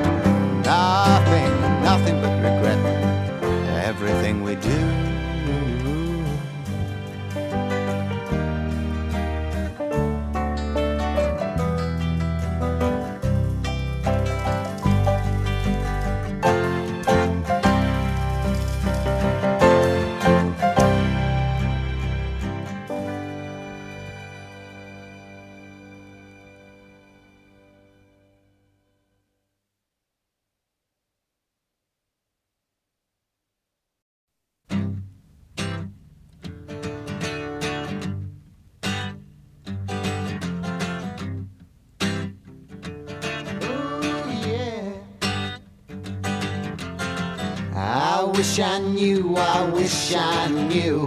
Wish 48.40 48.58
I 48.58 48.78
knew, 48.78 49.36
I 49.36 49.70
wish 49.70 50.14
I 50.16 50.48
knew 50.48 51.04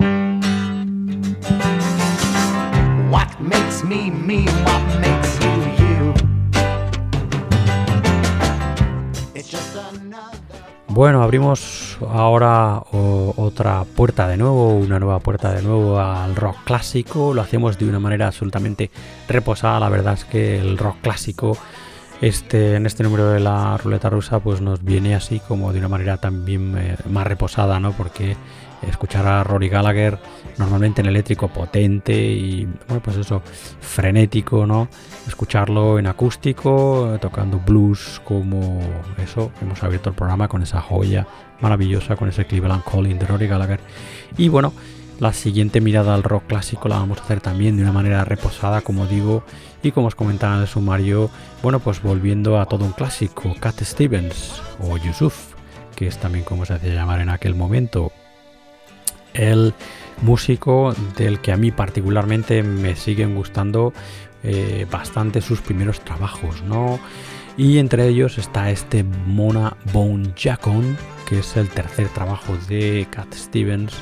what 3.10 3.40
makes 3.42 3.84
me 3.84 4.12
me, 4.12 4.46
what 4.64 4.84
makes 5.02 5.40
you 5.42 5.74
you. 5.80 6.14
Bueno, 10.90 11.24
abrimos 11.24 11.98
ahora 12.08 12.84
otra 12.92 13.84
puerta 13.96 14.28
de 14.28 14.38
nuevo, 14.38 14.76
una 14.76 15.00
nueva 15.00 15.18
puerta 15.18 15.52
de 15.54 15.64
nuevo 15.64 16.00
al 16.00 16.36
rock 16.36 16.58
clásico. 16.66 17.34
Lo 17.34 17.42
hacemos 17.42 17.80
de 17.80 17.90
una 17.90 18.00
manera 18.00 18.28
absolutamente 18.28 18.92
reposada. 19.28 19.80
La 19.80 19.90
verdad 19.90 20.14
es 20.14 20.26
que 20.26 20.60
el 20.60 20.78
rock 20.78 20.98
clásico, 21.02 21.58
este, 22.24 22.76
en 22.76 22.86
este 22.86 23.04
número 23.04 23.32
de 23.32 23.42
la 23.42 23.76
ruleta 23.76 24.10
rusa, 24.10 24.40
pues 24.40 24.62
nos 24.62 24.82
viene 24.82 25.14
así 25.14 25.42
como 25.42 25.74
de 25.74 25.80
una 25.80 25.90
manera 25.90 26.16
también 26.16 26.74
eh, 26.78 26.96
más 27.10 27.28
reposada, 27.28 27.82
¿no? 27.82 27.92
Porque 27.92 28.38
escuchar 28.88 29.28
a 29.28 29.44
Rory 29.44 29.68
Gallagher 29.68 30.18
normalmente 30.58 31.02
en 31.02 31.08
eléctrico 31.08 31.50
potente 31.50 32.14
y 32.14 32.66
bueno 32.88 33.02
pues 33.02 33.16
eso 33.16 33.42
frenético 33.80 34.68
no 34.68 34.90
escucharlo 35.26 36.00
en 36.00 36.08
acústico 36.08 37.14
eh, 37.14 37.20
tocando 37.20 37.60
blues 37.60 38.22
como 38.24 38.80
eso. 39.22 39.52
Hemos 39.62 39.84
abierto 39.84 40.10
el 40.10 40.16
programa 40.16 40.48
con 40.48 40.64
esa 40.64 40.80
joya 40.80 41.28
maravillosa 41.60 42.16
con 42.16 42.30
ese 42.30 42.46
Cleveland 42.46 42.84
Calling 42.84 43.20
de 43.20 43.26
Rory 43.26 43.48
Gallagher. 43.48 43.82
Y 44.38 44.48
bueno 44.48 44.72
La 45.20 45.32
siguiente 45.32 45.80
mirada 45.80 46.16
al 46.16 46.24
rock 46.24 46.48
clásico 46.48 46.90
la 46.90 46.98
vamos 46.98 47.20
a 47.20 47.24
hacer 47.24 47.40
también 47.40 47.78
de 47.78 47.84
una 47.84 47.92
manera 47.92 48.26
reposada, 48.26 48.82
como 48.82 49.06
digo, 49.08 49.44
y 49.82 49.92
como 49.92 50.08
os 50.08 50.16
comentaba 50.16 50.56
en 50.56 50.62
el 50.62 50.68
sumario, 50.68 51.30
bueno, 51.62 51.80
pues 51.80 52.02
volviendo 52.02 52.60
a 52.60 52.66
todo 52.66 52.86
un 52.86 52.92
clásico, 52.92 53.56
Cat 53.60 53.82
Stevens 53.82 54.62
o 54.80 54.98
Yusuf, 54.98 55.54
que 55.96 56.08
es 56.08 56.18
también 56.18 56.44
como 56.44 56.66
se 56.66 56.74
hacía 56.74 56.94
llamar 56.94 57.22
en 57.22 57.30
aquel 57.30 57.56
momento. 57.56 58.12
El 59.34 59.74
músico 60.22 60.94
del 61.18 61.40
que 61.40 61.52
a 61.52 61.58
mí 61.58 61.72
particularmente 61.72 62.64
me 62.64 62.96
siguen 62.96 63.36
gustando 63.36 63.94
eh, 64.44 64.86
bastante 64.92 65.42
sus 65.42 65.62
primeros 65.62 66.02
trabajos, 66.02 66.62
¿no? 66.64 67.00
Y 67.56 67.78
entre 67.78 68.08
ellos 68.08 68.38
está 68.38 68.72
este 68.72 69.04
Mona 69.04 69.78
Bone 69.94 70.34
Jacon, 70.36 70.98
que 71.28 71.40
es 71.40 71.56
el 71.56 71.70
tercer 71.70 72.10
trabajo 72.10 72.58
de 72.68 73.08
Cat 73.12 73.34
Stevens, 73.34 73.94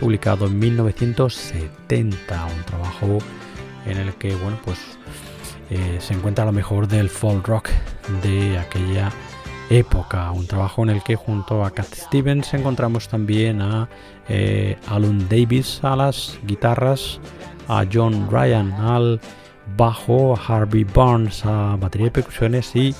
publicado 0.00 0.46
en 0.46 0.58
1970, 0.58 2.46
un 2.46 2.64
trabajo 2.64 3.18
en 3.86 3.98
el 3.98 4.14
que, 4.14 4.34
bueno, 4.34 4.58
pues 4.64 4.78
eh, 5.70 5.98
se 6.00 6.14
encuentra 6.14 6.44
lo 6.44 6.52
mejor 6.52 6.88
del 6.88 7.10
folk 7.10 7.46
rock 7.46 7.68
de 8.22 8.58
aquella 8.58 9.12
época, 9.68 10.32
un 10.32 10.46
trabajo 10.46 10.82
en 10.82 10.90
el 10.90 11.02
que 11.02 11.14
junto 11.14 11.64
a 11.64 11.70
Cat 11.70 11.94
Stevens 11.94 12.52
encontramos 12.54 13.08
también 13.08 13.62
a 13.62 13.88
eh, 14.28 14.76
Alan 14.88 15.28
Davis 15.28 15.78
a 15.82 15.94
las 15.94 16.38
guitarras, 16.44 17.20
a 17.68 17.84
John 17.90 18.28
Ryan 18.30 18.72
al 18.72 19.20
bajo, 19.76 20.34
a 20.36 20.40
Harvey 20.44 20.84
Barnes 20.84 21.46
a 21.46 21.76
batería 21.76 22.08
y 22.08 22.10
percusiones 22.10 22.74
y 22.74 22.94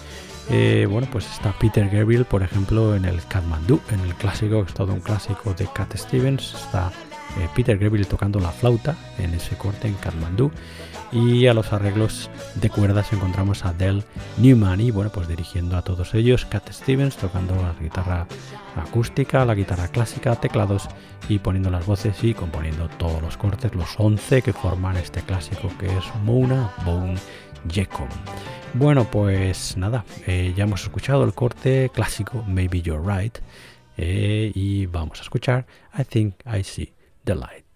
eh, 0.51 0.87
bueno 0.91 1.07
pues 1.11 1.31
está 1.31 1.53
Peter 1.59 1.89
Gabriel 1.89 2.25
por 2.25 2.43
ejemplo 2.43 2.95
en 2.95 3.05
el 3.05 3.25
Kathmandu, 3.27 3.81
en 3.91 4.01
el 4.01 4.15
clásico, 4.15 4.65
es 4.67 4.75
todo 4.75 4.93
un 4.93 5.01
clásico 5.01 5.55
de 5.55 5.67
Cat 5.73 5.97
Stevens, 5.97 6.55
está 6.55 6.93
eh, 7.39 7.49
Peter 7.55 7.79
Gabriel 7.79 8.07
tocando 8.07 8.41
la 8.41 8.51
flauta 8.51 8.97
en 9.19 9.35
ese 9.35 9.57
corte 9.57 9.89
en 9.89 9.95
Kathmandu. 9.95 10.51
Y 11.13 11.49
a 11.49 11.55
los 11.55 11.73
arreglos 11.73 12.31
de 12.55 12.71
cuerdas 12.71 13.13
encontramos 13.13 13.65
a 13.65 13.73
Del 13.73 14.05
Newman 14.39 14.81
y 14.81 14.93
bueno 14.93 15.11
pues 15.11 15.27
dirigiendo 15.27 15.77
a 15.77 15.83
todos 15.83 16.15
ellos 16.15 16.45
Cat 16.45 16.71
Stevens 16.71 17.17
tocando 17.17 17.57
la 17.57 17.75
guitarra 17.81 18.29
acústica, 18.77 19.45
la 19.45 19.57
guitarra 19.57 19.89
clásica, 19.89 20.37
teclados 20.37 20.89
y 21.29 21.41
poniendo 21.41 21.69
las 21.69 21.85
voces 21.85 22.23
y 22.23 22.33
componiendo 22.33 22.89
todos 22.91 23.21
los 23.23 23.37
cortes, 23.37 23.75
los 23.75 23.99
11 23.99 24.43
que 24.43 24.53
forman 24.53 24.97
este 24.99 25.23
clásico 25.23 25.73
que 25.81 25.87
es 25.87 26.05
Mona 26.25 26.71
Bone 26.85 27.19
Jacom. 27.69 28.09
Bueno 28.75 29.05
pues 29.11 29.77
nada, 29.77 30.05
eh, 30.27 30.55
ya 30.57 30.65
hemos 30.65 30.83
escuchado 30.83 31.25
el 31.25 31.35
corte 31.35 31.91
clásico 31.93 32.45
Maybe 32.47 32.83
You're 32.83 33.03
Right 33.05 33.39
eh, 33.97 34.53
y 34.55 34.87
vamos 34.87 35.19
a 35.19 35.23
escuchar 35.23 35.67
I 35.99 36.05
Think 36.05 36.35
I 36.47 36.63
See 36.63 36.93
the 37.25 37.35
Light. 37.35 37.70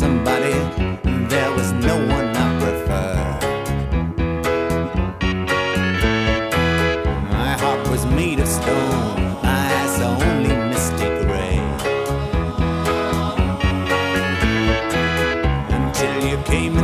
Somebody, 0.00 0.54
there 1.28 1.52
was 1.52 1.72
no 1.72 1.94
one 2.16 2.28
I 2.34 2.46
preferred. 2.62 3.40
My 7.36 7.52
heart 7.62 7.86
was 7.90 8.06
made 8.06 8.40
of 8.40 8.48
stone, 8.48 9.20
my 9.42 9.62
eyes 9.78 10.00
are 10.00 10.16
only 10.28 10.54
misty 10.70 11.08
gray. 11.26 11.58
Until 15.76 16.16
you 16.30 16.38
came 16.44 16.79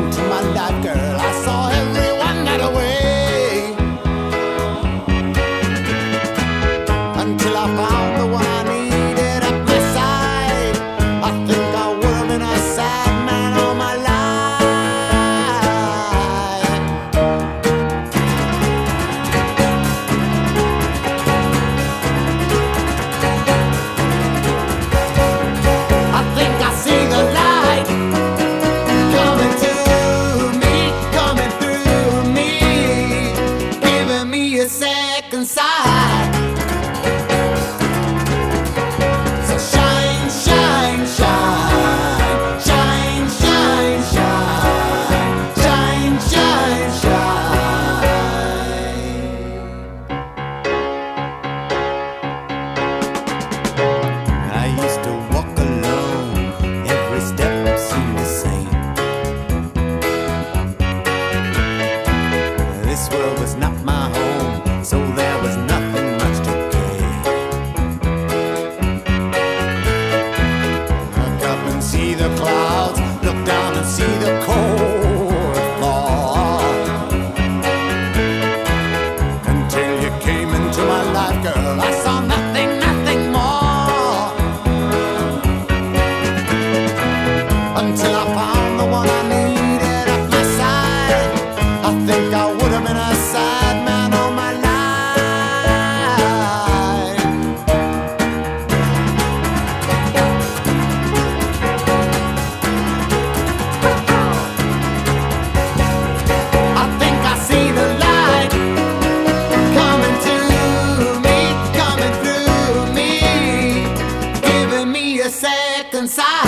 inside. 116.06 116.45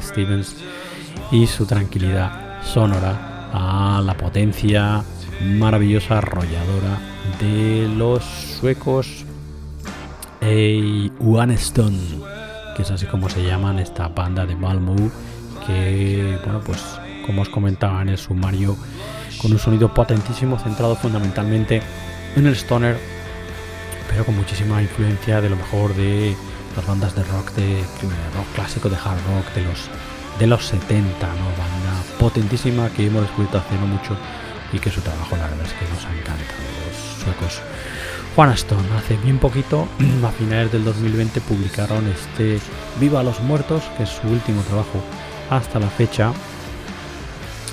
Stevens 0.00 0.56
y 1.30 1.46
su 1.46 1.66
tranquilidad 1.66 2.62
sonora 2.62 3.50
a 3.52 4.00
la 4.02 4.16
potencia 4.16 5.02
maravillosa 5.58 6.18
arrolladora 6.18 6.98
de 7.40 7.88
los 7.96 8.24
suecos 8.24 9.24
eh, 10.40 11.10
One 11.20 11.54
Stone, 11.54 11.98
que 12.76 12.82
es 12.82 12.90
así 12.90 13.06
como 13.06 13.28
se 13.28 13.44
llaman 13.44 13.78
esta 13.78 14.08
banda 14.08 14.46
de 14.46 14.54
Malmo, 14.54 14.94
que, 15.66 16.38
bueno, 16.44 16.60
pues 16.64 16.82
como 17.26 17.42
os 17.42 17.48
comentaba 17.48 18.02
en 18.02 18.10
el 18.10 18.18
sumario, 18.18 18.76
con 19.40 19.52
un 19.52 19.58
sonido 19.58 19.92
potentísimo 19.92 20.58
centrado 20.58 20.94
fundamentalmente 20.94 21.82
en 22.36 22.46
el 22.46 22.54
stoner, 22.54 22.96
pero 24.08 24.24
con 24.24 24.36
muchísima 24.36 24.80
influencia 24.80 25.40
de 25.40 25.50
lo 25.50 25.56
mejor 25.56 25.94
de 25.94 26.36
las 26.76 26.86
bandas 26.86 27.14
de 27.14 27.24
rock, 27.24 27.52
de, 27.52 27.80
rock 28.34 28.46
clásico, 28.54 28.88
de 28.88 28.96
hard 28.96 29.18
rock, 29.34 29.54
de 29.54 29.62
los 29.62 29.88
de 30.38 30.46
los 30.46 30.66
70, 30.66 31.26
¿no? 31.26 31.44
Banda 31.56 32.02
potentísima 32.18 32.90
que 32.90 33.06
hemos 33.06 33.22
descubierto 33.22 33.58
hace 33.58 33.74
no 33.76 33.86
mucho 33.86 34.14
y 34.72 34.78
que 34.78 34.90
su 34.90 35.00
trabajo 35.00 35.34
la 35.36 35.44
verdad 35.44 35.64
es 35.64 35.72
que 35.72 35.86
nos 35.88 36.04
encanta, 36.04 36.44
los 36.86 37.22
suecos. 37.24 37.62
Juan 38.34 38.50
Aston, 38.50 38.84
hace 38.98 39.16
bien 39.16 39.38
poquito, 39.38 39.88
a 40.26 40.30
finales 40.30 40.70
del 40.72 40.84
2020, 40.84 41.40
publicaron 41.40 42.06
este 42.08 42.60
Viva 43.00 43.22
los 43.22 43.40
Muertos, 43.40 43.82
que 43.96 44.02
es 44.02 44.10
su 44.10 44.28
último 44.28 44.60
trabajo 44.62 45.02
hasta 45.48 45.80
la 45.80 45.88
fecha. 45.88 46.32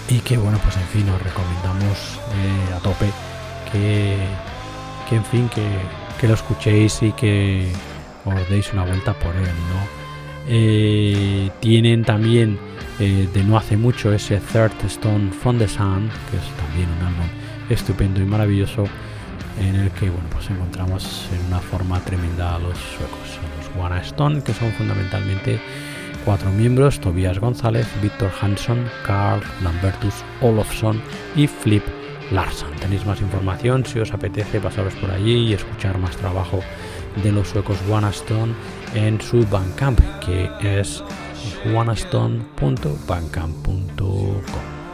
Y 0.07 0.19
que 0.19 0.37
bueno, 0.37 0.57
pues 0.63 0.77
en 0.77 0.87
fin, 0.87 1.09
os 1.09 1.21
recomendamos 1.21 2.19
eh, 2.35 2.73
a 2.75 2.79
tope 2.79 3.09
que, 3.71 4.17
que 5.09 5.15
en 5.15 5.25
fin, 5.25 5.49
que, 5.49 5.65
que 6.19 6.27
lo 6.27 6.35
escuchéis 6.35 7.01
y 7.03 7.11
que 7.13 7.73
os 8.25 8.49
deis 8.49 8.71
una 8.73 8.85
vuelta 8.85 9.13
por 9.13 9.35
él, 9.35 9.43
¿no? 9.43 10.03
Eh, 10.47 11.49
tienen 11.59 12.03
también 12.03 12.57
eh, 12.99 13.27
de 13.33 13.43
no 13.43 13.57
hace 13.57 13.77
mucho 13.77 14.13
ese 14.13 14.37
Third 14.37 14.73
Stone 14.85 15.31
from 15.31 15.57
the 15.57 15.67
Sun, 15.67 16.09
que 16.29 16.37
es 16.37 16.43
también 16.57 16.89
un 16.99 17.07
álbum 17.07 17.27
estupendo 17.69 18.21
y 18.21 18.25
maravilloso, 18.25 18.85
en 19.59 19.75
el 19.75 19.91
que 19.91 20.09
bueno, 20.09 20.27
pues 20.31 20.49
encontramos 20.49 21.29
en 21.33 21.45
una 21.47 21.59
forma 21.59 21.99
tremenda 22.01 22.55
a 22.55 22.59
los 22.59 22.77
suecos, 22.77 23.39
a 23.39 23.79
los 23.79 23.85
One 23.85 24.01
Stone, 24.01 24.43
que 24.43 24.53
son 24.53 24.71
fundamentalmente 24.73 25.59
cuatro 26.25 26.51
miembros, 26.51 26.99
Tobias 26.99 27.39
González, 27.39 27.87
Víctor 28.01 28.31
Hansson, 28.41 28.85
Carl 29.05 29.41
Lambertus 29.63 30.23
Olofsson 30.41 31.01
y 31.35 31.47
Flip 31.47 31.83
Larsson. 32.31 32.71
Tenéis 32.79 33.05
más 33.05 33.21
información 33.21 33.85
si 33.85 33.99
os 33.99 34.13
apetece 34.13 34.59
pasaros 34.59 34.93
por 34.95 35.11
allí 35.11 35.49
y 35.49 35.53
escuchar 35.53 35.97
más 35.97 36.15
trabajo 36.17 36.61
de 37.21 37.31
los 37.31 37.49
suecos 37.49 37.77
Stone 38.11 38.53
en 38.95 39.21
su 39.21 39.45
Bandcamp, 39.47 39.99
que 40.19 40.49
es 40.61 41.03
wanastone.bandcamp.com. 41.73 44.41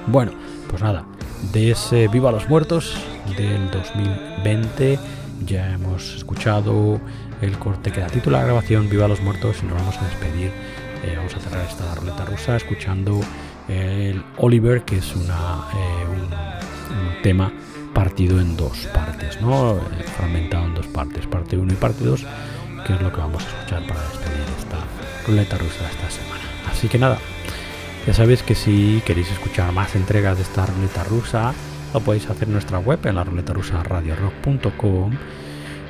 Bueno, 0.07 0.31
pues 0.69 0.81
nada, 0.81 1.05
de 1.53 1.71
ese 1.71 2.07
Viva 2.07 2.31
los 2.31 2.47
Muertos 2.49 2.95
del 3.37 3.69
2020 3.71 4.99
ya 5.45 5.71
hemos 5.71 6.15
escuchado 6.15 6.99
el 7.41 7.57
corte 7.57 7.91
que 7.91 8.01
da 8.01 8.07
título 8.07 8.37
a 8.37 8.41
la 8.41 8.45
grabación 8.45 8.89
Viva 8.89 9.07
los 9.07 9.21
Muertos 9.21 9.57
y 9.63 9.65
nos 9.65 9.77
vamos 9.77 9.97
a 9.97 10.05
despedir. 10.05 10.51
Eh, 11.03 11.13
vamos 11.15 11.35
a 11.35 11.39
cerrar 11.39 11.65
esta 11.65 11.95
ruleta 11.95 12.25
rusa 12.25 12.57
escuchando 12.57 13.21
el 13.69 14.21
Oliver, 14.37 14.81
que 14.81 14.97
es 14.97 15.15
una, 15.15 15.63
eh, 15.73 16.05
un, 16.09 16.29
tema 17.23 17.51
partido 17.93 18.39
en 18.39 18.55
dos 18.55 18.87
partes, 18.93 19.41
¿no? 19.41 19.77
Eh, 19.77 20.03
fragmentado 20.17 20.65
en 20.65 20.75
dos 20.75 20.87
partes, 20.87 21.27
parte 21.27 21.57
1 21.57 21.73
y 21.73 21.75
parte 21.75 22.03
2 22.03 22.25
que 22.85 22.93
es 22.93 23.01
lo 23.01 23.11
que 23.11 23.19
vamos 23.19 23.43
a 23.43 23.47
escuchar 23.47 23.87
para 23.87 24.01
despedir 24.01 24.45
esta 24.57 24.77
ruleta 25.27 25.57
rusa 25.57 25.89
esta 25.89 26.09
semana. 26.09 26.43
Así 26.71 26.87
que 26.87 26.97
nada, 26.97 27.17
ya 28.07 28.13
sabéis 28.13 28.43
que 28.43 28.55
si 28.55 29.01
queréis 29.05 29.31
escuchar 29.31 29.71
más 29.71 29.95
entregas 29.95 30.37
de 30.37 30.43
esta 30.43 30.65
ruleta 30.65 31.03
rusa, 31.03 31.53
lo 31.93 31.99
podéis 32.01 32.29
hacer 32.29 32.47
en 32.47 32.53
nuestra 32.53 32.79
web, 32.79 32.99
en 33.05 33.15
la 33.15 33.23
ruleta 33.23 33.53
rusa 33.53 33.83
radiorock.com, 33.83 35.11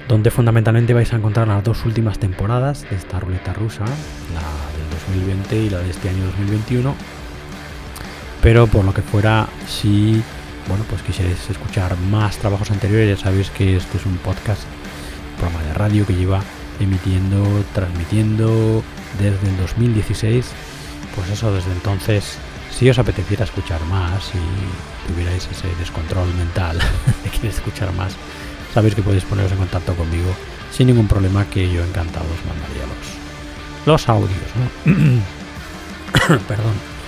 donde 0.08 0.32
fundamentalmente 0.32 0.94
vais 0.94 1.12
a 1.14 1.18
encontrar 1.18 1.48
las 1.48 1.64
dos 1.64 1.86
últimas 1.86 2.20
temporadas 2.20 2.90
de 2.90 2.96
esta 2.96 3.20
ruleta 3.20 3.54
rusa, 3.54 3.86
la 3.86 4.42
del 4.78 4.90
2020 5.16 5.56
y 5.56 5.70
la 5.70 5.80
de 5.80 5.90
este 5.90 6.10
año 6.10 6.26
2021. 6.26 6.96
Pero 8.42 8.68
por 8.68 8.86
lo 8.86 8.94
que 8.94 9.02
fuera, 9.02 9.48
si 9.68 10.24
bueno, 10.70 10.86
pues 10.88 11.02
quisierais 11.02 11.50
escuchar 11.50 11.98
más 11.98 12.38
trabajos 12.38 12.70
anteriores, 12.72 13.18
ya 13.18 13.22
sabéis 13.22 13.50
que 13.50 13.76
este 13.76 13.98
es 13.98 14.06
un 14.06 14.18
podcast, 14.18 14.62
programa 15.38 15.64
de 15.64 15.74
radio 15.74 16.06
que 16.06 16.14
lleva 16.14 16.42
emitiendo, 16.80 17.44
transmitiendo 17.74 18.84
desde 19.20 19.50
el 19.50 19.58
2016. 19.58 20.46
Pues 21.16 21.30
eso, 21.32 21.52
desde 21.52 21.72
entonces, 21.72 22.38
si 22.72 22.88
os 22.88 23.00
apeteciera 23.00 23.46
escuchar 23.46 23.82
más 23.86 24.32
y 24.36 25.12
tuvierais 25.12 25.50
ese 25.52 25.68
descontrol 25.80 26.32
mental 26.36 26.78
de 27.24 27.30
querer 27.32 27.52
escuchar 27.52 27.92
más, 27.94 28.16
sabéis 28.74 28.94
que 28.94 29.02
podéis 29.02 29.26
poneros 29.26 29.52
en 29.52 29.58
contacto 29.58 29.96
conmigo 29.96 30.34
sin 30.72 30.88
ningún 30.88 31.08
problema 31.08 31.46
que 31.46 31.68
yo 31.72 31.84
encantado 31.84 32.26
os 32.26 32.46
mandaría 32.46 32.84
los, 32.86 33.08
los 33.88 34.08
audios. 34.08 34.40
Perdón. 36.48 36.99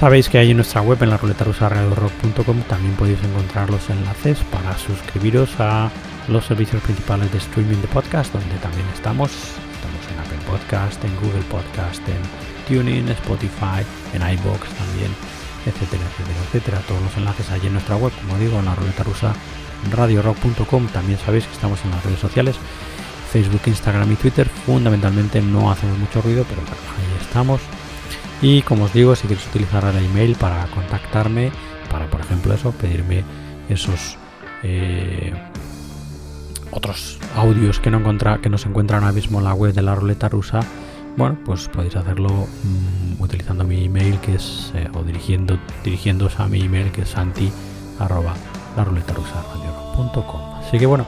Sabéis 0.00 0.30
que 0.30 0.38
hay 0.38 0.52
en 0.52 0.56
nuestra 0.56 0.80
web, 0.80 1.02
en 1.02 1.10
la 1.10 1.18
ruleta 1.18 1.44
rusa 1.44 1.68
también 1.68 2.94
podéis 2.96 3.22
encontrar 3.22 3.68
los 3.68 3.90
enlaces 3.90 4.38
para 4.50 4.78
suscribiros 4.78 5.50
a 5.60 5.90
los 6.26 6.46
servicios 6.46 6.82
principales 6.82 7.30
de 7.30 7.36
streaming 7.36 7.82
de 7.82 7.88
podcast, 7.88 8.32
donde 8.32 8.56
también 8.62 8.86
estamos. 8.94 9.30
Estamos 9.30 10.02
en 10.10 10.18
Apple 10.18 10.38
Podcast, 10.46 11.04
en 11.04 11.14
Google 11.16 11.44
Podcast, 11.50 12.00
en 12.08 12.16
TuneIn, 12.66 13.10
Spotify, 13.10 13.84
en 14.14 14.22
iBox 14.22 14.70
también, 14.70 15.12
etcétera, 15.66 16.02
etcétera, 16.02 16.40
etcétera. 16.46 16.78
Todos 16.88 17.02
los 17.02 17.16
enlaces 17.18 17.50
hay 17.50 17.66
en 17.66 17.74
nuestra 17.74 17.96
web, 17.96 18.12
como 18.22 18.38
digo, 18.38 18.58
en 18.58 18.64
la 18.64 18.74
ruleta 18.74 19.02
rusa 19.02 19.34
radiorock.com. 19.92 20.86
También 20.94 21.18
sabéis 21.18 21.44
que 21.44 21.52
estamos 21.52 21.84
en 21.84 21.90
las 21.90 22.02
redes 22.02 22.20
sociales, 22.20 22.56
Facebook, 23.30 23.60
Instagram 23.66 24.10
y 24.10 24.16
Twitter. 24.16 24.48
Fundamentalmente 24.64 25.42
no 25.42 25.70
hacemos 25.70 25.98
mucho 25.98 26.22
ruido, 26.22 26.46
pero 26.48 26.62
ahí 26.62 27.22
estamos. 27.22 27.60
Y 28.42 28.62
como 28.62 28.84
os 28.84 28.92
digo, 28.92 29.14
si 29.14 29.28
queréis 29.28 29.46
utilizar 29.48 29.84
el 29.84 30.04
email 30.04 30.34
para 30.36 30.64
contactarme, 30.66 31.50
para 31.90 32.06
por 32.06 32.20
ejemplo 32.20 32.54
eso, 32.54 32.72
pedirme 32.72 33.22
esos 33.68 34.16
eh, 34.62 35.32
otros 36.70 37.18
audios 37.36 37.80
que 37.80 37.90
no, 37.90 37.98
encontra, 37.98 38.38
que 38.38 38.48
no 38.48 38.58
se 38.58 38.68
encuentran 38.68 39.02
ahora 39.02 39.12
mismo 39.12 39.38
en 39.38 39.44
la 39.44 39.54
web 39.54 39.74
de 39.74 39.82
la 39.82 39.94
ruleta 39.94 40.28
rusa, 40.28 40.60
bueno, 41.16 41.38
pues 41.44 41.68
podéis 41.68 41.96
hacerlo 41.96 42.28
mm, 42.28 43.22
utilizando 43.22 43.64
mi 43.64 43.84
email 43.84 44.18
que 44.20 44.36
es 44.36 44.72
eh, 44.74 44.88
o 44.94 45.02
dirigiendo 45.02 45.58
dirigiéndose 45.84 46.40
a 46.40 46.46
mi 46.46 46.62
email 46.62 46.92
que 46.92 47.02
es 47.02 47.08
santi 47.08 47.50
arroba 47.98 48.34
la 48.76 48.84
ruleta 48.84 49.12
rusa 49.12 49.44
Así 50.60 50.78
que 50.78 50.86
bueno, 50.86 51.04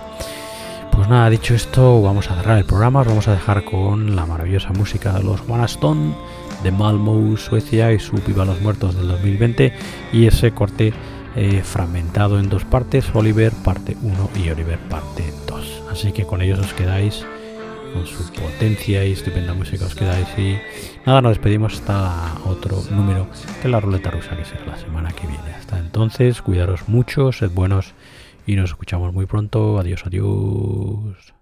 pues 0.90 1.08
nada, 1.08 1.30
dicho 1.30 1.54
esto, 1.54 2.02
vamos 2.02 2.30
a 2.30 2.34
cerrar 2.34 2.58
el 2.58 2.64
programa, 2.64 3.00
os 3.00 3.06
vamos 3.06 3.28
a 3.28 3.32
dejar 3.32 3.64
con 3.64 4.14
la 4.14 4.26
maravillosa 4.26 4.70
música 4.72 5.12
de 5.12 5.22
los 5.22 5.40
Stone 5.70 6.14
de 6.62 6.70
Malmo, 6.70 7.36
Suecia 7.36 7.92
y 7.92 7.98
su 7.98 8.16
Viva 8.16 8.44
los 8.44 8.60
Muertos 8.60 8.96
del 8.96 9.08
2020 9.08 9.72
y 10.12 10.26
ese 10.26 10.52
corte 10.52 10.92
eh, 11.34 11.62
fragmentado 11.64 12.38
en 12.38 12.48
dos 12.48 12.64
partes, 12.64 13.06
Oliver 13.14 13.52
parte 13.64 13.96
1 14.02 14.30
y 14.36 14.50
Oliver 14.50 14.78
parte 14.78 15.32
2. 15.46 15.82
Así 15.90 16.12
que 16.12 16.24
con 16.24 16.42
ellos 16.42 16.58
os 16.58 16.72
quedáis, 16.74 17.24
con 17.92 18.06
su 18.06 18.30
potencia 18.32 19.04
y 19.04 19.12
estupenda 19.12 19.54
música 19.54 19.86
os 19.86 19.94
quedáis 19.94 20.28
y 20.38 20.56
nada, 21.06 21.20
nos 21.20 21.32
despedimos 21.32 21.74
hasta 21.74 22.34
otro 22.44 22.82
número 22.90 23.26
de 23.62 23.68
la 23.68 23.80
ruleta 23.80 24.10
rusa 24.10 24.36
que 24.36 24.44
será 24.44 24.66
la 24.66 24.76
semana 24.76 25.12
que 25.12 25.26
viene. 25.26 25.54
Hasta 25.58 25.78
entonces, 25.78 26.42
cuidaros 26.42 26.88
mucho, 26.88 27.32
sed 27.32 27.50
buenos 27.50 27.94
y 28.46 28.56
nos 28.56 28.70
escuchamos 28.70 29.12
muy 29.12 29.26
pronto. 29.26 29.78
Adiós, 29.78 30.04
adiós. 30.06 31.41